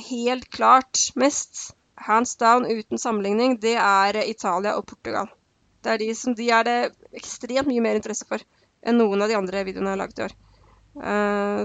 [0.09, 5.31] helt klart mest, hands down uten sammenligning, det er Italia og Portugal.
[5.79, 6.77] Det er de som de er det
[7.15, 8.43] ekstremt mye mer interesse for
[8.83, 10.35] enn noen av de andre videoene jeg har laget i år.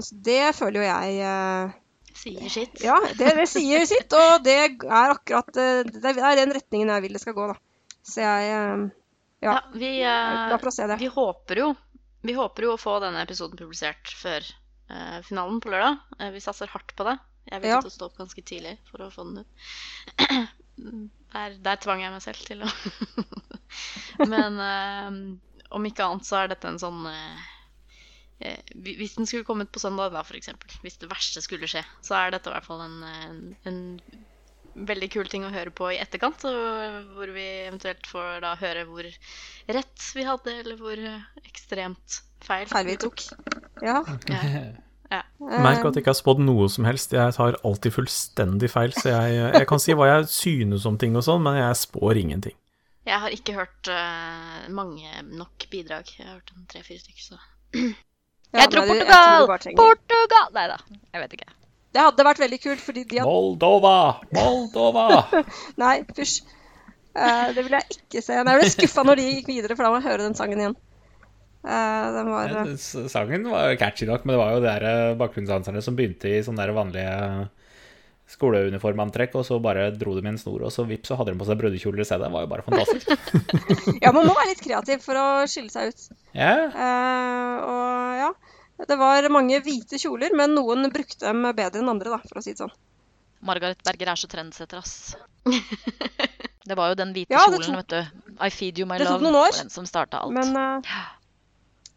[0.07, 1.73] Så det føler jo jeg
[2.13, 2.81] Sier sitt.
[2.83, 4.13] Ja, det, det, sier sitt.
[4.13, 7.57] Og det er akkurat uh, Det er den retningen jeg vil det skal gå, da.
[8.03, 8.67] Så jeg Ja.
[9.43, 9.93] ja vi,
[10.99, 11.69] vi, håper jo
[12.23, 14.45] Vi håper jo å få denne episoden publisert før
[15.25, 15.95] finalen på lørdag.
[16.35, 17.15] vi satser hardt på det.
[17.49, 17.79] Jeg vil ja.
[17.81, 20.51] stå opp ganske tidlig for å få den ut.
[21.33, 22.67] Der, der tvang jeg meg selv til å
[24.33, 25.09] Men uh,
[25.73, 27.43] om ikke annet så er dette en sånn uh,
[28.83, 30.51] Hvis den skulle kommet på søndag, da, f.eks.,
[30.83, 33.81] hvis det verste skulle skje, så er dette i hvert fall en, en, en
[34.73, 36.43] veldig kul ting å høre på i etterkant.
[36.43, 39.07] Hvor vi eventuelt får da høre hvor
[39.77, 41.03] rett vi hadde, eller hvor
[41.45, 43.27] ekstremt feil, feil vi tok.
[43.83, 44.01] Ja.
[44.31, 44.41] ja.
[45.13, 45.21] Ja.
[45.67, 47.13] Merk at jeg ikke har spådd noe som helst.
[47.15, 48.95] Jeg tar alltid fullstendig feil.
[48.97, 52.21] Så jeg, jeg kan si hva jeg synes om ting og sånn, men jeg spår
[52.23, 52.57] ingenting.
[53.03, 56.07] Jeg har ikke hørt uh, mange nok bidrag.
[56.17, 57.37] Jeg har hørt en tre-fire stykker, så
[58.53, 59.49] Jeg tror Portugal!
[59.49, 60.49] Jeg tror Portugal!
[60.55, 60.79] Nei da,
[61.13, 61.51] jeg vet ikke.
[61.93, 63.97] Det hadde vært veldig kult, fordi de hadde Moldova!
[64.33, 65.07] Moldova!
[65.83, 66.41] Nei, fysj.
[67.13, 68.39] Uh, det vil jeg ikke se.
[68.39, 70.77] Jeg ble skuffa når de gikk videre, for da må jeg høre den sangen igjen.
[71.63, 72.63] Uh, den var, ja,
[73.07, 76.59] sangen var catchy nok, men det var jo de eh, bakgrunnsdanserne som begynte i sånne
[76.59, 77.13] der vanlige
[78.33, 81.39] skoleuniformantrekk, og så bare dro de med en snor, og så vips, så hadde de
[81.39, 82.25] på seg brudekjoler i stedet.
[82.25, 83.13] Det var jo bare fantastisk.
[84.03, 86.05] ja, man må være litt kreativ for å skille seg ut.
[86.35, 86.55] Ja.
[86.73, 88.29] Uh, og ja,
[88.81, 92.43] det var mange hvite kjoler, men noen brukte dem bedre enn andre, da, for å
[92.43, 92.73] si det sånn.
[93.43, 95.15] Margaret Berger er så trendsetter, ass.
[96.69, 97.81] det var jo den hvite ja, kjolen, tok...
[97.81, 98.37] vet du.
[98.39, 100.33] I feed you my love, År, den som starta alt.
[100.35, 100.93] Men uh,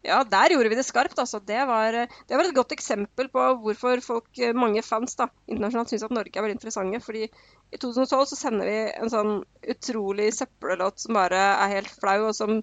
[0.07, 1.19] ja, der gjorde vi det skarpt.
[1.19, 1.39] altså.
[1.39, 1.95] Det var,
[2.27, 6.35] det var et godt eksempel på hvorfor folk, mange fans da, internasjonalt syns at Norge
[6.35, 7.01] er veldig interessante.
[7.03, 9.33] fordi i 2012 så sender vi en sånn
[9.67, 12.61] utrolig søppellåt som bare er helt flau, og som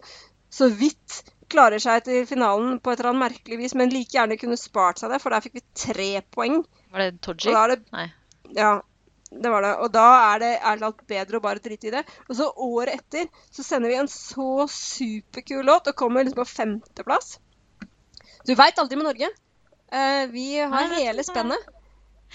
[0.54, 1.20] så vidt
[1.54, 5.00] klarer seg til finalen på et eller annet merkelig vis, men like gjerne kunne spart
[5.00, 6.60] seg det, for der fikk vi tre poeng.
[6.94, 7.14] Var det?
[7.22, 8.08] Det, Nei.
[8.54, 8.74] Ja,
[9.30, 9.72] det var det.
[9.82, 12.02] Og da er det ærlig talt bedre å bare drite i det.
[12.28, 16.50] Og så året etter så sender vi en så superkul låt og kommer liksom på
[16.50, 17.38] femteplass.
[18.44, 19.30] Du veit aldri med Norge.
[19.94, 21.70] Uh, vi har Nei, hele spennet.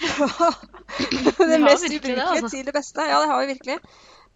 [0.00, 2.48] det mest ubrukelige altså.
[2.48, 3.04] til det beste.
[3.04, 3.78] Ja, det har vi virkelig.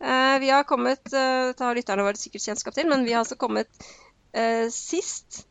[0.04, 3.22] Uh, vi har kommet uh, Det har lytterne våre sikkert kjennskap til, men vi har
[3.22, 3.70] altså kommet
[4.74, 5.44] sist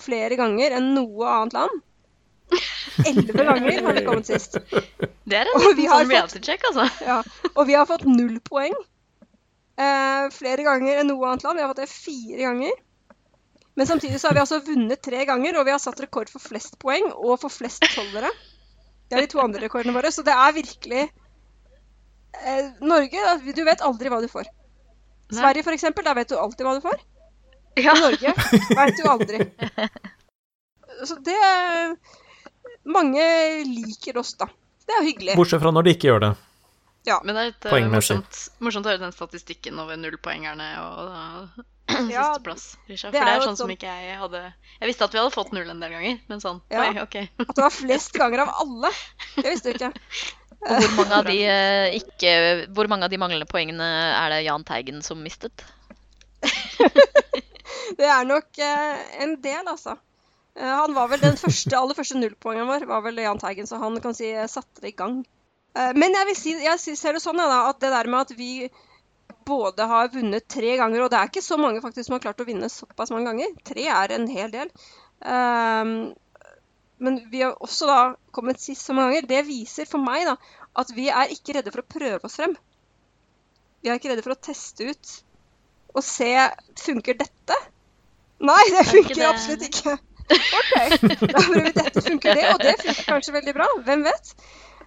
[0.00, 1.82] flere ganger enn noe annet land.
[3.08, 4.56] Elleve ganger har vi kommet sist.
[5.24, 6.84] Det er en liten sånn reality check, altså.
[7.04, 7.20] ja,
[7.54, 8.74] og vi har fått null poeng.
[9.80, 11.58] eh, flere ganger enn noe annet land.
[11.58, 12.74] Vi har fått det fire ganger.
[13.74, 16.42] Men samtidig så har vi altså vunnet tre ganger, og vi har satt rekord for
[16.42, 18.30] flest poeng og for flest tollere.
[19.08, 20.12] Det er de to andre rekordene våre.
[20.14, 21.00] Så det er virkelig
[22.44, 23.24] eh, Norge,
[23.56, 24.46] du vet aldri hva du får.
[25.32, 25.40] Nei.
[25.40, 27.02] Sverige, eksempel, der vet du alltid hva du får.
[27.74, 27.94] Ja.
[27.98, 28.34] Norge
[28.76, 29.40] vet du aldri.
[31.04, 31.38] Så det
[32.84, 33.24] mange
[33.66, 34.48] liker oss, da.
[34.86, 35.36] Det er hyggelig.
[35.38, 36.32] Bortsett fra når de ikke gjør det.
[37.08, 37.20] Ja.
[37.24, 41.64] Men det er litt uh, morsomt, morsomt, å høre den statistikken over nullpoengerne og uh,
[42.08, 42.66] sisteplass.
[42.86, 45.68] For det er, sånn som ikke jeg hadde Jeg visste at vi hadde fått null
[45.68, 46.86] en del ganger, men sånn ja.
[46.86, 47.18] Oi, OK.
[47.44, 48.92] at det var flest ganger av alle.
[49.36, 49.92] Det visste du ikke.
[50.64, 52.34] Og hvor mange, av de, uh, ikke,
[52.76, 55.66] hvor mange av de manglende poengene er det Jahn Teigen som mistet?
[58.00, 59.96] det er nok uh, en del, altså.
[60.54, 63.80] Eh, han var vel den første, aller første nullpoengen vår, var vel Jahn Teigen, så
[63.82, 65.22] han kan si satte det i gang.
[65.74, 68.34] Eh, men jeg vil si, jeg ser det sånn ja, at det der med at
[68.38, 68.68] vi
[69.44, 72.40] både har vunnet tre ganger, og det er ikke så mange faktisk som har klart
[72.40, 73.56] å vinne såpass mange ganger.
[73.66, 74.70] Tre er en hel del.
[75.20, 76.14] Um,
[77.04, 77.98] men vi har også da
[78.32, 79.28] kommet sist så mange ganger.
[79.34, 80.38] Det viser for meg da,
[80.80, 82.56] at vi er ikke redde for å prøve oss frem.
[83.84, 85.14] Vi er ikke redde for å teste ut
[85.94, 86.30] og se
[86.80, 87.58] Funker dette?
[88.42, 89.28] Nei, det funker det...
[89.28, 89.94] absolutt ikke.
[90.24, 90.74] OK,
[91.20, 92.02] da prøver vi dette.
[92.02, 92.44] Funker det?
[92.52, 93.68] Og det funker kanskje veldig bra.
[93.86, 94.34] Hvem vet?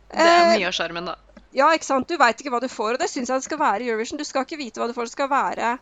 [0.08, 1.18] Det er eh, mye av sjarmen, da.
[1.58, 2.10] Ja, ikke sant.
[2.10, 4.20] Du veit ikke hva du får, og det syns jeg det skal være i Eurovision.
[4.20, 5.10] Du skal ikke vite hva du får.
[5.10, 5.76] Det skal være,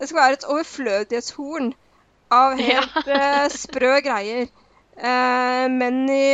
[0.00, 1.72] det skal være et overflødighetshorn
[2.32, 3.22] av helt ja.
[3.44, 4.50] uh, sprø greier.
[4.92, 6.26] Eh, menn i,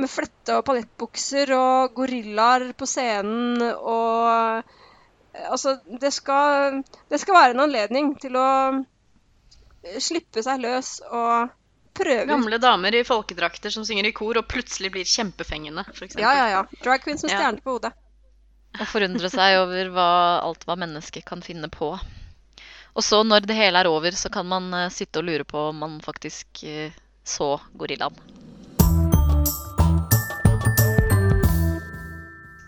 [0.00, 4.76] med flette- og paljettbukser og gorillaer på scenen og
[5.30, 8.46] Altså, det skal, det skal være en anledning til å
[10.02, 11.50] slippe seg løs og
[11.96, 16.18] prøve Gamle damer i folkedrakter som synger i kor og plutselig blir kjempefengende, f.eks.
[16.20, 16.62] Ja, ja, ja.
[16.84, 17.40] Drag queens med Ja.
[17.40, 17.92] stjerne på hodet.
[18.78, 20.10] Og forundre seg over hva,
[20.46, 21.90] alt hva mennesket kan finne på.
[22.94, 25.70] Og så, når det hele er over, så kan man uh, sitte og lure på
[25.70, 26.94] om man faktisk uh,
[27.26, 28.14] så gorillaen.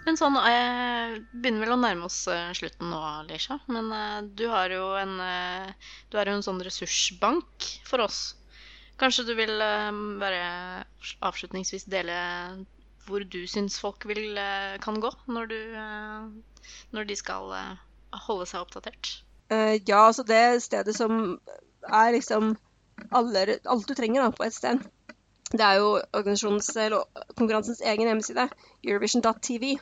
[0.03, 3.61] Men sånn, eh, begynner vel å nærme oss eh, slutten nå, Lisha.
[3.70, 5.14] Men eh, du har jo en
[6.11, 8.34] Du har jo en sånn ressursbank for oss.
[8.98, 9.55] Kanskje du vil
[10.20, 10.84] bare
[11.24, 12.14] avslutningsvis dele
[13.07, 14.36] hvor du syns folk vil,
[14.84, 15.61] kan gå når, du,
[16.94, 17.50] når de skal
[18.28, 19.11] holde seg oppdatert?
[19.50, 21.40] Ja, altså det stedet som
[21.88, 22.53] er liksom
[23.11, 24.84] alle, alt du trenger da, på et sted.
[25.50, 28.46] Det er jo konkurransens egen hjemmeside,
[28.84, 29.74] Eurovision.tv.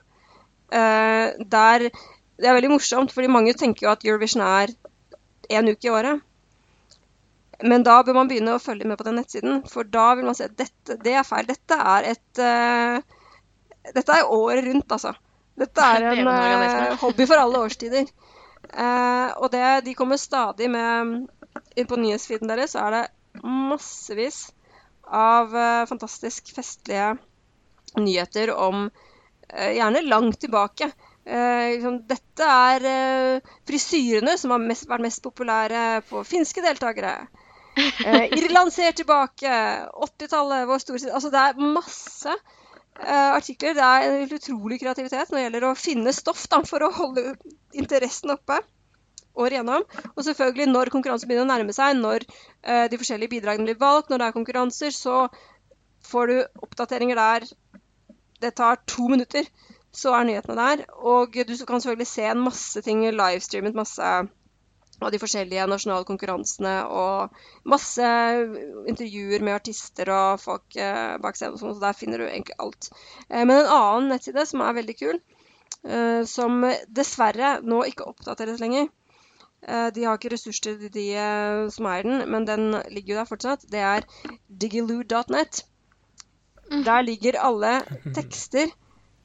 [0.71, 1.91] Eh, der
[2.41, 4.71] Det er veldig morsomt, fordi mange tenker jo at Eurovision er
[5.53, 6.23] én uke i året.
[7.61, 10.39] Men da bør man begynne å følge med på den nettsiden, for da vil man
[10.39, 11.45] se at dette, det er feil.
[11.51, 13.03] Dette er et uh,
[13.93, 15.13] Dette er året rundt, altså.
[15.61, 18.09] Dette er en eh, hobby for alle årstider.
[18.73, 21.29] Uh, og det, de kommer stadig med
[21.89, 24.47] På nyhetsfeeden deres så er det massevis
[25.11, 25.53] av
[25.91, 27.17] fantastisk festlige
[27.99, 28.89] nyheter om
[29.51, 30.91] Gjerne langt tilbake.
[31.31, 37.13] Eh, liksom, dette er eh, frisyrene som har mest, vært mest populære på finske deltakere.
[37.77, 39.53] Eh, Irland ser tilbake.
[40.09, 43.77] 80-tallet, vår store Altså, det er masse eh, artikler.
[43.79, 47.35] Det er en utrolig kreativitet når det gjelder å finne stoff da, for å holde
[47.77, 48.59] interessen oppe
[49.41, 49.87] år igjennom.
[50.17, 54.11] Og selvfølgelig når konkurransen begynner å nærme seg, når eh, de forskjellige bidragene blir valgt,
[54.11, 55.27] når det er konkurranser, så
[56.11, 56.37] får du
[56.67, 57.51] oppdateringer der.
[58.41, 59.47] Det tar to minutter,
[59.93, 60.85] så er nyhetene der.
[61.01, 64.13] Og du kan selvfølgelig se en masse ting livestreamet, masse
[65.01, 67.41] av de forskjellige nasjonale konkurransene og
[67.73, 68.07] masse
[68.91, 72.59] intervjuer med artister og folk eh, bak scenen og sånn, så der finner du egentlig
[72.61, 72.91] alt.
[73.29, 75.21] Eh, men en annen nettside som er veldig kul,
[75.87, 76.67] eh, som
[77.01, 78.91] dessverre nå ikke oppdateres lenger,
[79.65, 83.21] eh, de har ikke ressurser til de eh, som eier den, men den ligger jo
[83.23, 84.09] der fortsatt, det er
[84.49, 85.65] digiloo.net.
[86.71, 87.73] Der ligger alle
[88.15, 88.69] tekster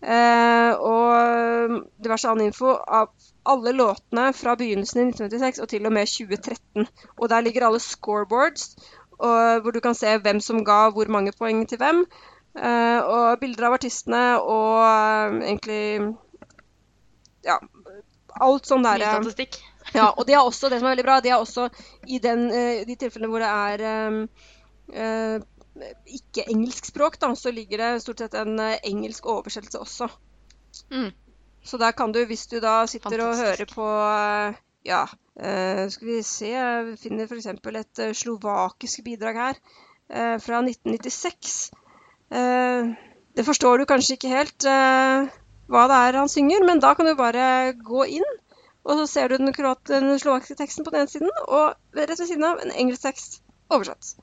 [0.01, 3.11] eh, og diverse annen info av
[3.45, 6.87] alle låtene fra begynnelsen i 1996 og til og med 2013.
[7.19, 8.75] Og der ligger alle scoreboards,
[9.19, 12.05] og, hvor du kan se hvem som ga hvor mange poeng til hvem.
[12.57, 16.15] eh, og bilder av artistene og eh, egentlig
[17.45, 17.59] Ja,
[18.41, 18.97] alt sånn der.
[18.99, 19.59] derre statistikk.
[19.97, 21.67] ja, og det er også det som er veldig bra, det er også
[22.07, 25.43] i den, eh, de tilfellene hvor det er
[25.75, 29.81] um, eh, ikke engelsk språk, da, så ligger det stort sett en eh, engelsk oversettelse
[29.81, 30.09] også.
[30.91, 31.11] Mm.
[31.65, 35.05] Så der kan du, hvis du da sitter og hører på eh, Ja,
[35.39, 37.47] eh, skal vi se Jeg finner f.eks.
[37.49, 39.59] et slovakisk bidrag her
[40.37, 41.71] fra 1996.
[42.29, 42.91] Eh,
[43.35, 44.67] det forstår du kanskje ikke helt
[45.65, 48.35] hva det er han synger, men da kan du bare gå inn
[48.85, 49.49] og så ser du den,
[49.89, 53.39] den slovakiske teksten på den ene siden, og rett ved siden av en engelsk tekst
[53.73, 54.13] oversatt.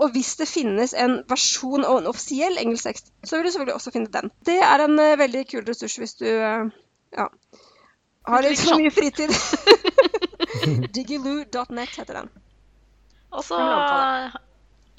[0.00, 3.74] Og hvis det finnes en versjon og en offisiell engelsk tekst, så vil du selvfølgelig
[3.76, 4.30] også finne den.
[4.46, 6.70] Det er en uh, veldig kul ressurs hvis du uh,
[7.12, 7.26] ja,
[8.28, 9.34] har litt for mye fritid.
[10.96, 12.32] Digiloo.net heter den.
[13.32, 13.58] Og så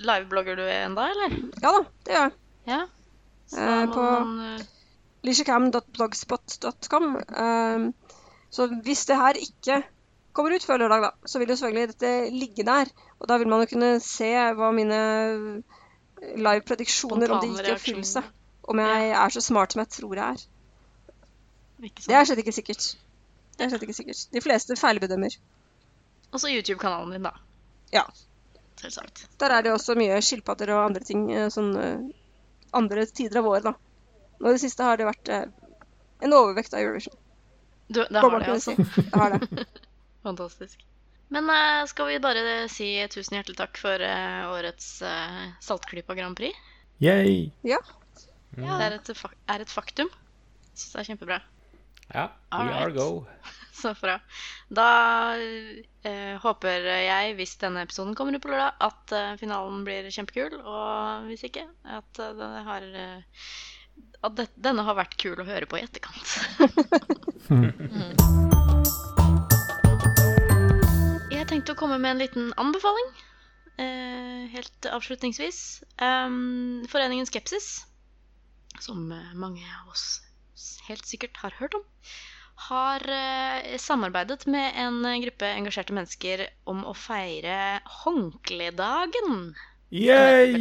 [0.04, 1.36] liveblogger du enda, eller?
[1.62, 2.38] Ja da, det gjør jeg.
[2.70, 2.82] Ja.
[3.54, 4.26] Eh, på-
[7.30, 7.94] man,
[8.54, 9.84] så hvis det her ikke
[10.34, 12.90] kommer ut før lørdag, da, så vil jo selvfølgelig dette ligge der.
[13.24, 15.00] Og da vil man jo kunne se hva mine
[16.36, 18.24] live-prediksjoner om det gikk i oppfyllelse.
[18.72, 20.44] Om jeg er så smart som jeg tror jeg er.
[21.84, 22.86] Det er slett ikke sikkert.
[23.58, 24.22] Det er slett ikke sikkert.
[24.32, 25.36] De fleste feilbedømmer.
[26.34, 27.34] Og så YouTube-kanalen din, da.
[27.94, 28.04] Ja.
[28.80, 29.26] Selvsagt.
[29.40, 31.28] Der er det også mye skilpadder og andre ting.
[31.32, 32.00] eh, Sånn eh,
[32.74, 33.76] andre tider av året, da.
[34.40, 35.46] Nå i det siste har det vært eh,
[36.26, 37.14] en overvekt av Eurovision.
[37.88, 38.74] Du, det har det, altså.
[38.80, 39.04] si.
[39.04, 39.68] Det har det.
[40.28, 40.80] Fantastisk.
[41.34, 46.38] Men uh, skal vi bare si tusen hjertelig takk for uh, årets uh, Saltklypa Grand
[46.38, 46.54] Prix?
[47.02, 47.50] Yay!
[47.66, 47.80] Ja.
[48.54, 49.10] Det er et,
[49.50, 50.12] er et faktum.
[50.78, 51.40] Syns det er kjempebra.
[52.14, 53.08] Ja, we are go.
[53.74, 54.20] Så bra.
[54.70, 54.88] Da
[56.06, 60.60] eh, håper jeg, hvis denne episoden kommer ut på lørdag, at finalen blir kjempekul.
[60.62, 62.22] Og hvis ikke, at,
[62.70, 62.86] har,
[64.22, 66.38] at det, denne har vært kul å høre på i etterkant.
[67.50, 68.94] jeg
[71.74, 73.14] å komme med en liten anbefaling.
[73.78, 75.84] eh, helt avslutningsvis.
[75.98, 77.86] Um, Foreningen Skepsis,
[78.80, 80.22] som eh, mange av oss
[80.88, 81.84] helt sikkert har hørt om,
[82.70, 89.54] har eh, samarbeidet med en gruppe engasjerte mennesker om å feire håndkledagen.
[89.94, 90.58] Yay!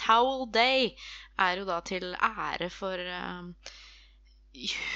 [0.00, 0.94] Towel Day
[1.40, 3.74] er jo da til ære for eh,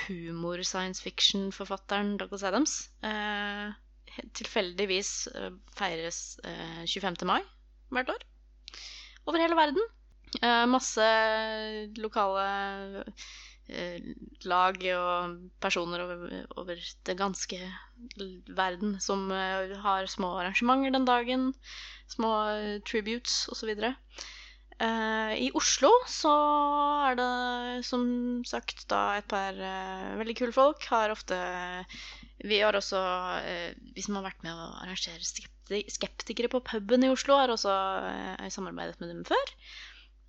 [0.09, 2.79] humor-science fiction-forfatteren Douglas Adams.
[3.03, 3.69] Eh,
[4.39, 7.25] tilfeldigvis eh, feires eh, 25.
[7.29, 7.41] mai
[7.95, 8.25] hvert år
[9.29, 9.85] over hele verden.
[10.43, 11.05] Eh, masse
[12.01, 13.05] lokale
[13.69, 14.09] eh,
[14.49, 17.61] lag og personer over, det ganske
[18.57, 21.51] verden som eh, har små arrangementer den dagen.
[22.09, 23.75] Små eh, tributes osv.
[24.79, 26.33] I Oslo så
[27.09, 28.05] er det som
[28.47, 30.85] sagt da et par eh, veldig kule folk.
[30.93, 31.39] Har ofte
[32.45, 32.99] Vi har også
[33.43, 37.51] eh, Vi som har vært med å arrangere skepti Skeptikere på puben i Oslo, har
[37.53, 37.73] også
[38.09, 39.51] eh, samarbeidet med dem før.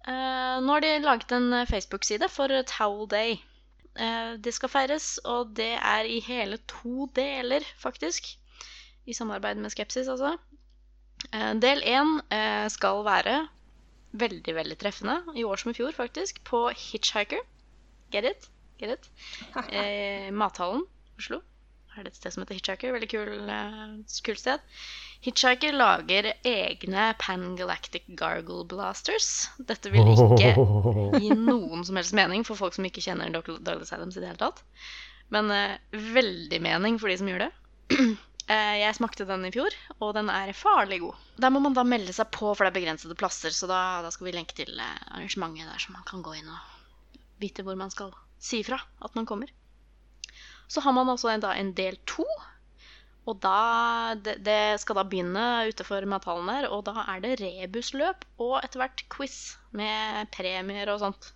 [0.09, 3.37] Eh, nå har de laget en Facebook-side for Towel Day.
[3.95, 8.27] Eh, det skal feires, og det er i hele to deler, faktisk.
[9.07, 10.35] I samarbeid med Skepsis, altså.
[11.31, 13.41] Eh, del én eh, skal være
[14.11, 17.43] veldig, veldig treffende, i år som i fjor, faktisk, på Hitchhiker.
[18.11, 18.49] Get it?
[18.79, 19.09] Get it?
[19.75, 20.85] Eh, Mathallen,
[21.17, 21.41] Oslo.
[21.97, 22.93] Er det et sted som heter Hitchhiker?
[22.95, 23.93] Veldig kul, eh,
[24.25, 24.61] kult sted.
[25.25, 29.49] Hitchhiker lager egne Pangalactic Gargle Blasters.
[29.71, 30.53] Dette vil ikke
[31.19, 34.31] gi noen som helst mening for folk som ikke kjenner Doug- Douglas Adams i det
[34.31, 34.63] hele tatt.
[35.33, 37.51] Men uh, veldig mening for de som gjør det.
[37.91, 41.19] Uh, jeg smakte den i fjor, og den er farlig god.
[41.41, 43.53] Der må man da melde seg på, for det er begrensede plasser.
[43.53, 47.21] Så da, da skal vi lenke til arrangementet der, så man kan gå inn og
[47.43, 49.51] vite hvor man skal si fra at man kommer.
[50.69, 52.25] Så har man altså en, del to.
[53.29, 58.25] Og da, det, det skal da begynne utenfor mathallen her, og da er det rebusløp
[58.41, 59.35] og etter hvert quiz
[59.75, 61.31] med premier og sånt.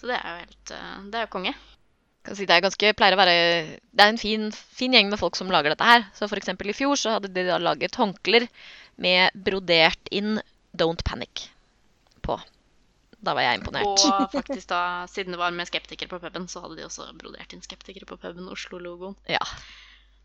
[0.00, 1.54] Så det er jo helt eh, Det er jo konge.
[2.46, 3.34] det er ganske, være
[3.90, 6.06] Det er en fin, fin gjeng med folk som lager dette her.
[6.14, 8.46] Så eksempel i fjor så hadde de da laget håndklær
[9.02, 10.40] med brodert inn
[10.72, 11.48] 'Don't Panic'
[12.22, 12.38] på.
[13.22, 14.02] Da var jeg imponert.
[14.08, 17.54] Og faktisk da, siden det var med skeptikere på puben, så hadde de også brodert
[17.54, 19.14] inn skeptikere på puben Oslo-logoen.
[19.30, 19.42] Ja.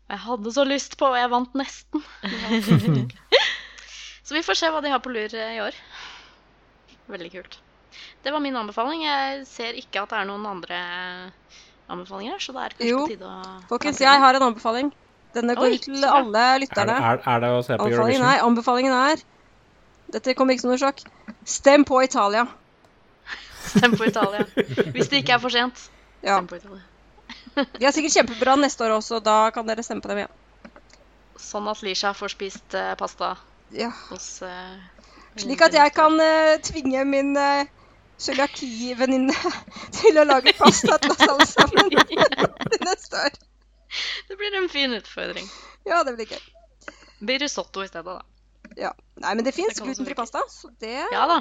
[0.08, 2.02] Og Jeg hadde så lyst på, og jeg vant nesten.
[4.26, 5.78] så vi får se hva de har på lur eh, i år.
[7.12, 7.58] Veldig kult.
[8.24, 9.04] Det var min anbefaling.
[9.06, 10.78] Jeg ser ikke at det er noen andre
[11.88, 14.90] anbefalinger her, så det er kanskje Jo, på tide å Folkens, jeg har en anbefaling.
[15.36, 16.94] Denne går Oi, ut til alle Er, lytterne.
[16.96, 18.24] Er, er, er det å se på Anbefalingen Eurovision?
[18.24, 19.24] Nei, anbefalingen er
[20.16, 21.02] Dette kommer ikke som noe sjokk.
[21.44, 22.46] Stem på Italia.
[23.72, 24.44] Stemme på Italia.
[24.94, 25.84] Hvis det ikke er for sent.
[26.22, 26.38] Ja.
[26.38, 26.84] Stem på Italia.
[27.78, 30.36] De er sikkert kjempebra neste år også, da kan dere stemme på dem igjen.
[31.38, 33.34] Sånn at Lisha får spist uh, pasta
[33.74, 33.90] Ja.
[34.10, 34.78] hos uh,
[35.38, 37.66] Slik at jeg kan uh, tvinge min uh,
[38.18, 39.34] cøliaki-venninne
[39.98, 43.36] til å lage pasta til oss alle sammen til neste år.
[44.28, 45.46] Det blir en fin utfordring.
[45.88, 46.42] Ja, det blir gøy.
[47.20, 48.74] Blir risotto i stedet, da.
[48.78, 48.90] Ja.
[49.22, 51.38] Nei, men det fins glutenfri pasta, så det Ja da.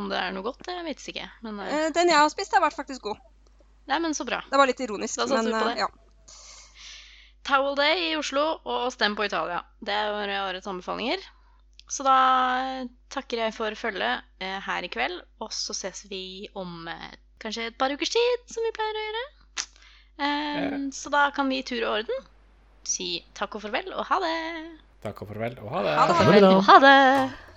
[0.00, 1.28] Om det er noe godt, det vet jeg ikke.
[1.44, 3.18] Men eh, eh, Den jeg har spist, har vært faktisk god.
[3.90, 4.38] Nei, men så bra.
[4.48, 5.88] Det var litt ironisk, Da satser men vi på eh, ja.
[7.42, 9.62] Towel Day i Oslo og Stem på Italia.
[9.82, 11.22] Det er årets anbefalinger.
[11.92, 12.16] Så da
[13.12, 17.10] takker jeg for følget eh, her i kveld, og så ses vi om eh,
[17.42, 19.24] kanskje et par ukers tid, som vi pleier å gjøre.
[20.22, 22.28] Eh, Så da kan vi i tur og orden
[22.86, 24.36] si takk og farvel og ha det.
[25.02, 25.92] Takk og farvel, og ha det.
[25.98, 26.54] Ha det, ha Ha det.
[26.70, 27.51] Ha det.